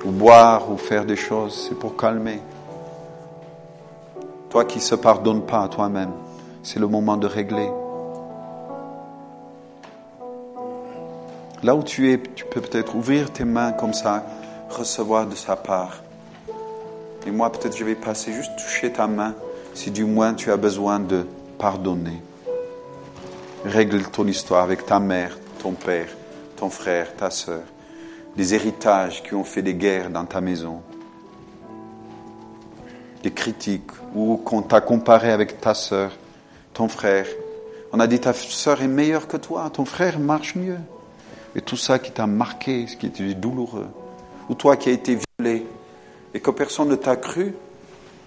[0.05, 2.41] ou boire ou faire des choses, c'est pour calmer.
[4.51, 6.13] Toi qui ne se pardonnes pas à toi-même,
[6.63, 7.69] c'est le moment de régler.
[11.63, 14.25] Là où tu es, tu peux peut-être ouvrir tes mains comme ça,
[14.71, 16.03] recevoir de sa part.
[17.27, 19.35] Et moi, peut-être je vais passer juste toucher ta main
[19.75, 21.27] si du moins tu as besoin de
[21.59, 22.23] pardonner.
[23.65, 26.09] Règle ton histoire avec ta mère, ton père,
[26.57, 27.63] ton frère, ta soeur
[28.39, 30.81] des héritages qui ont fait des guerres dans ta maison,
[33.25, 36.13] des critiques, ou qu'on t'a comparé avec ta sœur,
[36.73, 37.27] ton frère.
[37.93, 40.79] On a dit ta sœur est meilleure que toi, ton frère marche mieux.
[41.57, 43.89] Et tout ça qui t'a marqué, ce qui était douloureux.
[44.49, 45.67] Ou toi qui as été violé
[46.33, 47.57] et que personne ne t'a cru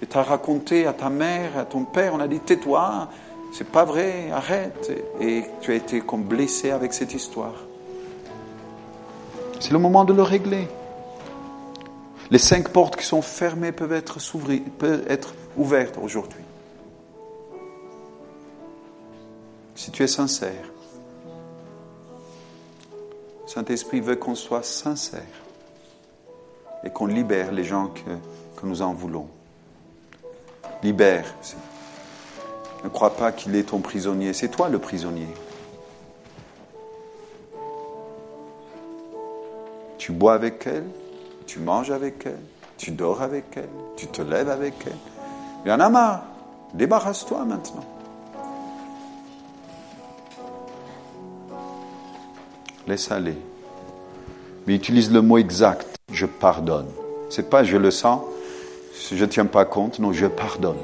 [0.01, 3.07] et t'a raconté à ta mère, à ton père, on a dit tais-toi,
[3.53, 4.91] c'est pas vrai, arrête.
[5.22, 7.71] Et tu as été comme blessé avec cette histoire.
[9.62, 10.68] C'est le moment de le régler.
[12.32, 16.41] Les cinq portes qui sont fermées peuvent être, ouvertes aujourd'hui.
[19.76, 20.66] Si tu es sincère,
[23.45, 25.22] Saint-Esprit veut qu'on soit sincère
[26.84, 27.93] et qu'on libère les gens
[28.55, 29.28] que nous en voulons.
[30.82, 31.36] Libère.
[32.84, 35.28] Ne crois pas qu'il est ton prisonnier, c'est toi le prisonnier.
[40.02, 40.88] Tu bois avec elle,
[41.45, 42.39] tu manges avec elle,
[42.76, 44.97] tu dors avec elle, tu te lèves avec elle.
[45.64, 46.76] Il y.
[46.76, 47.86] Débarrasse-toi maintenant.
[52.88, 53.38] Laisse aller.
[54.66, 55.95] Mais utilise le mot exact.
[56.12, 56.89] Je pardonne.
[57.30, 58.24] C'est pas je le sens,
[59.12, 59.99] je ne tiens pas compte.
[59.99, 60.80] Non, je pardonne.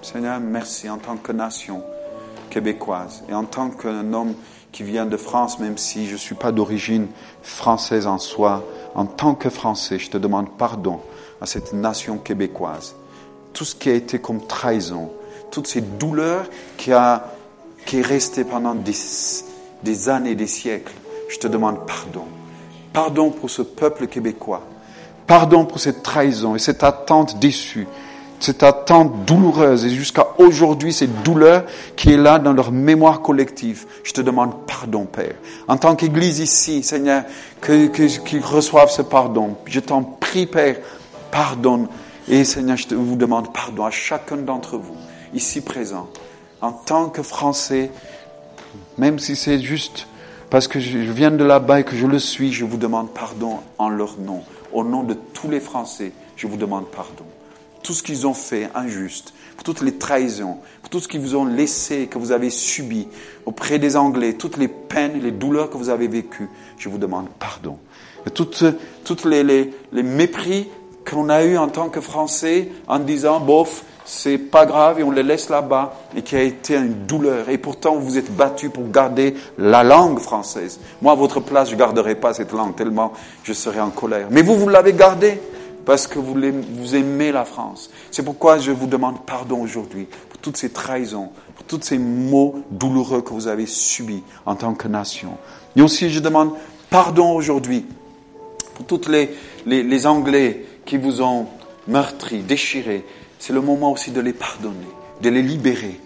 [0.00, 1.82] Seigneur, merci en tant que nation
[2.50, 4.34] québécoise et en tant qu'un homme
[4.76, 7.06] qui vient de France, même si je ne suis pas d'origine
[7.40, 8.62] française en soi,
[8.94, 11.00] en tant que Français, je te demande pardon
[11.40, 12.94] à cette nation québécoise.
[13.54, 15.10] Tout ce qui a été comme trahison,
[15.50, 16.44] toutes ces douleurs
[16.76, 17.24] qui, a,
[17.86, 18.92] qui est resté pendant des,
[19.82, 20.92] des années, des siècles,
[21.30, 22.26] je te demande pardon.
[22.92, 24.60] Pardon pour ce peuple québécois.
[25.26, 27.88] Pardon pour cette trahison et cette attente déçue
[28.40, 31.64] cette attente douloureuse et jusqu'à aujourd'hui cette douleur
[31.96, 33.86] qui est là dans leur mémoire collective.
[34.04, 35.34] Je te demande pardon, Père.
[35.68, 37.24] En tant qu'Église ici, Seigneur,
[37.64, 39.56] qu'ils que, reçoivent ce pardon.
[39.66, 40.76] Je t'en prie, Père,
[41.30, 41.88] pardonne.
[42.28, 44.96] Et Seigneur, je vous demande pardon à chacun d'entre vous,
[45.32, 46.08] ici présent.
[46.60, 47.90] En tant que Français,
[48.98, 50.08] même si c'est juste
[50.50, 53.58] parce que je viens de là-bas et que je le suis, je vous demande pardon
[53.78, 54.42] en leur nom.
[54.72, 57.24] Au nom de tous les Français, je vous demande pardon
[57.86, 61.36] tout ce qu'ils ont fait injuste, pour toutes les trahisons, pour tout ce qu'ils vous
[61.36, 63.06] ont laissé, que vous avez subi
[63.44, 67.28] auprès des Anglais, toutes les peines, les douleurs que vous avez vécues, je vous demande
[67.38, 67.78] pardon.
[68.26, 68.64] Et toutes,
[69.04, 70.68] toutes les, les, les mépris
[71.08, 75.12] qu'on a eu en tant que Français en disant, bof, c'est pas grave et on
[75.12, 77.48] les laisse là-bas et qui a été une douleur.
[77.48, 80.80] Et pourtant, vous vous êtes battu pour garder la langue française.
[81.02, 83.12] Moi, à votre place, je garderai pas cette langue tellement
[83.44, 84.26] je serais en colère.
[84.32, 85.40] Mais vous, vous l'avez gardée
[85.86, 87.90] parce que vous, aimez la France.
[88.10, 92.60] C'est pourquoi je vous demande pardon aujourd'hui pour toutes ces trahisons, pour tous ces mots
[92.72, 95.38] douloureux que vous avez subis en tant que nation.
[95.76, 96.52] Et aussi, je demande
[96.90, 97.86] pardon aujourd'hui
[98.74, 99.30] pour tous les,
[99.64, 101.46] les, Anglais qui vous ont
[101.86, 103.04] meurtri, déchiré.
[103.38, 104.88] C'est le moment aussi de les pardonner,
[105.22, 106.00] de les libérer.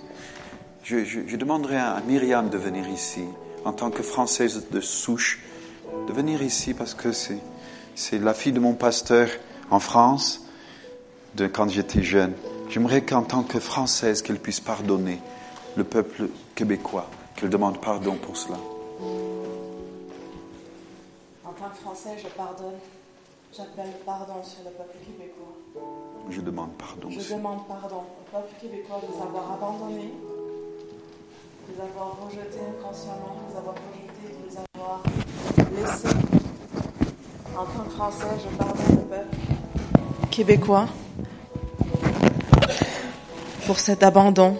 [0.84, 3.22] Je, je demanderai à Myriam de venir ici,
[3.64, 5.40] en tant que Française de souche,
[6.06, 9.28] de venir ici parce que c'est la fille de mon pasteur
[9.70, 10.44] en France,
[11.34, 12.34] de quand j'étais jeune.
[12.68, 15.20] J'aimerais qu'en tant que Française, qu'elle puisse pardonner
[15.76, 18.58] le peuple québécois, qu'elle demande pardon pour cela.
[21.44, 22.78] En tant que Français, je pardonne.
[23.52, 25.56] J'appelle pardon sur le peuple québécois.
[26.30, 27.10] Je demande pardon.
[27.10, 30.14] Je demande pardon au peuple québécois de nous avoir abandonnés,
[31.66, 35.02] de nous avoir rejetés inconsciemment, de nous avoir rejetés, de nous avoir
[35.74, 36.16] laissés.
[37.56, 39.39] En tant que Français, je pardonne le peuple
[40.30, 40.88] québécois
[43.66, 44.56] pour cet abandon,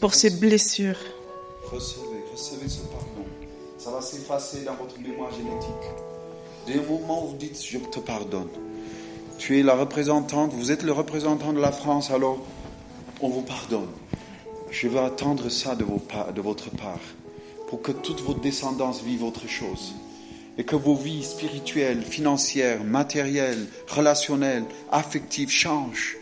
[0.00, 0.98] pour ces blessures.
[1.72, 3.24] Recevez, recevez ce pardon.
[3.78, 5.90] Ça va s'effacer dans votre mémoire génétique.
[6.66, 8.48] Dès le moment où vous dites je te pardonne,
[9.38, 12.38] tu es la représentante, vous êtes le représentant de la France, alors
[13.20, 13.88] on vous pardonne.
[14.70, 17.00] Je veux attendre ça de, de votre part
[17.68, 19.94] pour que toute votre descendance vive autre chose
[20.58, 26.16] et que vos vies spirituelles, financières, matérielles, relationnelles, affectives changent.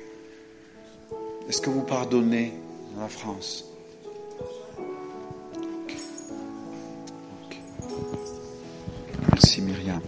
[1.49, 2.53] Est-ce que vous pardonnez
[2.99, 3.65] la France?
[9.33, 10.01] Merci Myriam.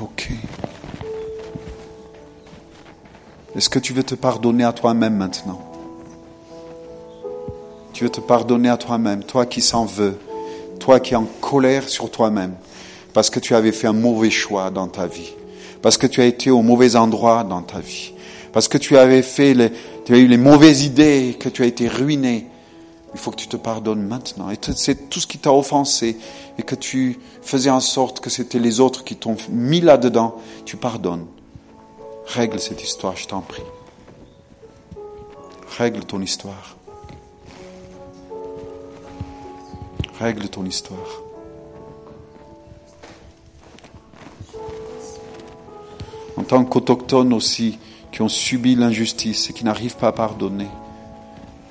[0.00, 0.30] Ok.
[3.54, 5.60] Est-ce que tu veux te pardonner à toi-même maintenant?
[7.92, 10.18] Tu veux te pardonner à toi-même, toi qui s'en veux?
[10.84, 12.56] Toi qui es en colère sur toi-même,
[13.14, 15.32] parce que tu avais fait un mauvais choix dans ta vie,
[15.80, 18.12] parce que tu as été au mauvais endroit dans ta vie,
[18.52, 19.72] parce que tu avais fait les,
[20.04, 22.48] tu as eu les mauvaises idées, que tu as été ruiné.
[23.14, 24.50] Il faut que tu te pardonnes maintenant.
[24.50, 26.18] Et c'est tout ce qui t'a offensé
[26.58, 30.34] et que tu faisais en sorte que c'était les autres qui t'ont mis là-dedans.
[30.64, 31.24] Tu pardonnes.
[32.26, 33.62] Règle cette histoire, je t'en prie.
[35.78, 36.73] Règle ton histoire.
[40.18, 41.22] Règle ton histoire.
[46.36, 47.78] En tant qu'autochtones aussi,
[48.12, 50.68] qui ont subi l'injustice et qui n'arrivent pas à pardonner,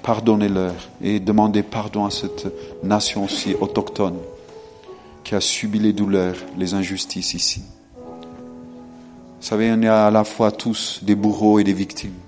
[0.02, 2.48] pardonnez-leur et demandez pardon à cette
[2.84, 4.18] nation aussi autochtone
[5.24, 7.64] qui a subi les douleurs, les injustices ici.
[7.96, 12.20] Vous savez, on est à la fois tous des bourreaux et des victimes.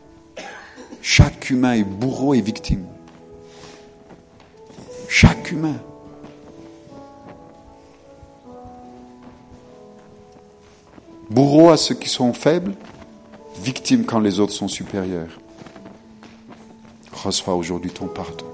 [1.02, 2.86] Chaque humain est bourreau et victime.
[5.10, 5.76] Chaque humain.
[11.30, 12.74] Bourreau à ceux qui sont faibles,
[13.62, 15.40] victime quand les autres sont supérieurs.
[17.12, 18.46] reçois aujourd'hui ton pardon.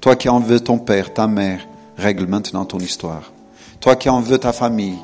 [0.00, 1.60] Toi qui en veux ton père, ta mère,
[1.96, 3.32] règle maintenant ton histoire.
[3.80, 4.98] Toi qui en veux ta famille,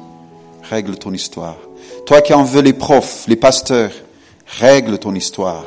[0.69, 1.57] règle ton histoire.
[2.05, 3.93] Toi qui en veux les profs, les pasteurs,
[4.59, 5.65] règle ton histoire.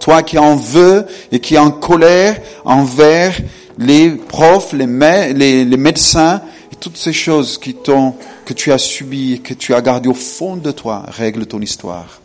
[0.00, 3.36] Toi qui en veux et qui en colère envers
[3.78, 6.42] les profs, les médecins
[6.76, 8.14] et toutes ces choses qui t'ont,
[8.44, 12.20] que tu as subies, que tu as gardées au fond de toi, règle ton histoire.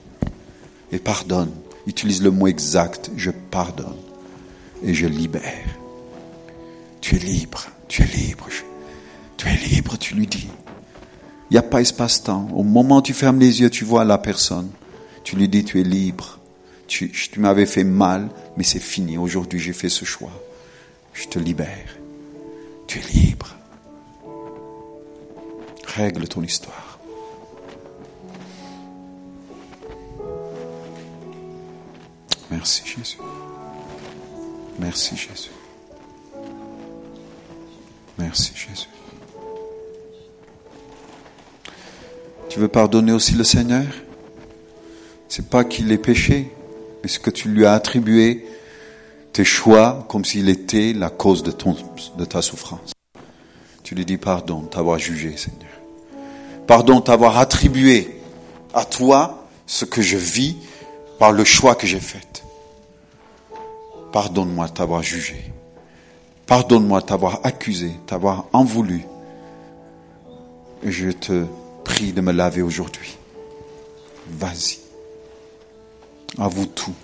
[0.91, 1.51] Et pardonne.
[1.87, 3.11] Utilise le mot exact.
[3.15, 3.95] Je pardonne.
[4.83, 5.79] Et je libère.
[6.99, 7.67] Tu es libre.
[7.87, 8.47] Tu es libre.
[9.37, 10.49] Tu es libre, tu lui dis.
[11.49, 12.49] Il n'y a pas espace-temps.
[12.53, 14.69] Au moment où tu fermes les yeux, tu vois la personne.
[15.23, 16.39] Tu lui dis, tu es libre.
[16.87, 18.27] Tu m'avais fait mal,
[18.57, 19.17] mais c'est fini.
[19.17, 20.33] Aujourd'hui, j'ai fait ce choix.
[21.13, 21.97] Je te libère.
[22.87, 23.55] Tu es libre.
[25.85, 26.99] Règle ton histoire.
[32.49, 33.17] Merci Jésus.
[34.77, 35.51] Merci Jésus.
[38.17, 38.87] Merci Jésus.
[42.49, 43.85] Tu veux pardonner aussi le Seigneur?
[45.29, 46.51] C'est pas qu'il ait péché,
[47.01, 48.45] mais ce que tu lui as attribué,
[49.31, 51.53] tes choix, comme s'il était la cause de,
[52.17, 52.91] de ta souffrance.
[53.83, 55.70] Tu lui dis pardon t'avoir jugé, Seigneur.
[56.71, 58.21] Pardon t'avoir attribué
[58.73, 60.55] à toi ce que je vis
[61.19, 62.45] par le choix que j'ai fait.
[64.13, 65.51] Pardonne-moi t'avoir jugé.
[66.45, 69.03] Pardonne-moi t'avoir accusé, t'avoir en voulu.
[70.81, 71.43] Je te
[71.83, 73.17] prie de me laver aujourd'hui.
[74.29, 74.79] Vas-y.
[76.37, 76.95] À vous tout.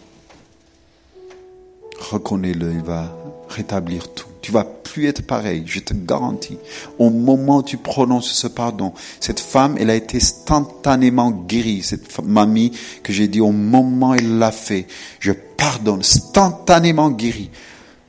[2.10, 3.14] Reconnais-le, il va
[3.50, 4.27] rétablir tout.
[4.48, 6.58] Tu vas plus être pareil, je te garantis.
[7.00, 11.84] Au moment où tu prononces ce pardon, cette femme, elle a été instantanément guérie.
[11.84, 12.72] Cette mamie
[13.04, 14.88] que j'ai dit au moment où elle l'a fait,
[15.20, 17.50] je pardonne, instantanément guérie.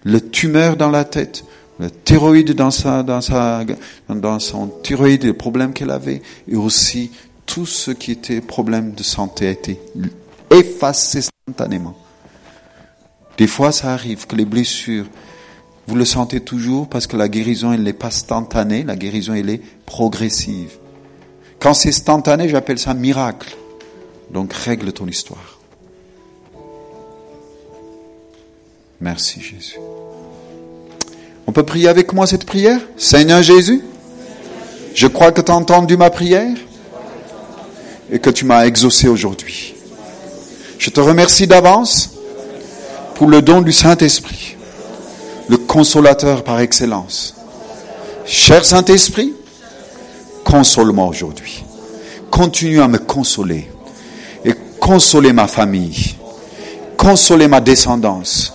[0.04, 1.42] Le tumeur dans la tête,
[1.80, 3.64] le thyroïde dans sa, dans sa,
[4.08, 7.10] dans son thyroïde, les problèmes qu'elle avait, et aussi
[7.46, 9.80] tout ce qui était problème de santé a été
[10.52, 11.18] effacé
[11.48, 11.96] instantanément.
[13.38, 15.06] Des fois, ça arrive que les blessures,
[15.88, 19.48] vous le sentez toujours parce que la guérison, elle n'est pas instantanée, la guérison, elle
[19.48, 20.72] est progressive.
[21.58, 23.56] Quand c'est instantané, j'appelle ça miracle.
[24.30, 25.58] Donc, règle ton histoire.
[29.00, 29.78] Merci Jésus.
[31.46, 32.80] On peut prier avec moi cette prière?
[32.98, 33.82] Seigneur Jésus,
[34.94, 36.54] je crois que tu as entendu ma prière
[38.12, 39.74] et que tu m'as exaucé aujourd'hui.
[40.78, 42.10] Je te remercie d'avance
[43.14, 44.57] pour le don du Saint-Esprit,
[45.48, 47.34] le consolateur par excellence.
[48.26, 49.32] Cher Saint-Esprit,
[50.44, 51.64] console-moi aujourd'hui.
[52.30, 53.70] Continue à me consoler
[54.44, 56.16] et consoler ma famille,
[56.96, 58.52] consoler ma descendance,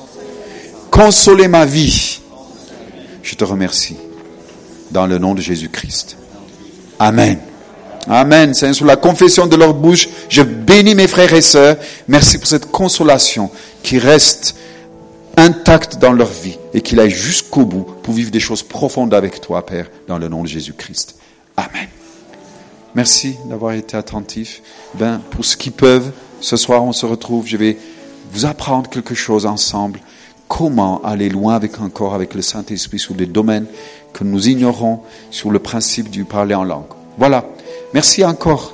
[0.92, 2.22] consoler ma vie
[3.24, 3.96] je te remercie.
[4.92, 6.18] Dans le nom de Jésus-Christ.
[7.00, 7.40] Amen.
[8.08, 8.54] Amen.
[8.54, 10.08] C'est sur la confession de leur bouche.
[10.30, 11.78] Je bénis mes frères et sœurs.
[12.08, 13.50] Merci pour cette consolation
[13.82, 14.56] qui reste
[15.38, 19.42] intacte dans leur vie et qu'il aille jusqu'au bout pour vivre des choses profondes avec
[19.42, 21.16] toi, Père, dans le nom de Jésus-Christ.
[21.58, 21.88] Amen.
[22.96, 24.62] Merci d'avoir été attentif.
[24.96, 26.12] Ben, pour ce qui peuvent,
[26.42, 27.48] ce soir on se retrouve.
[27.48, 27.78] Je vais
[28.32, 30.00] vous apprendre quelque chose ensemble
[30.48, 33.66] comment aller loin avec encore avec le Saint-Esprit sur des domaines
[34.14, 35.00] que nous ignorons
[35.32, 36.86] sur le principe du parler en langue.
[37.18, 37.46] Voilà.
[37.94, 38.74] Merci encore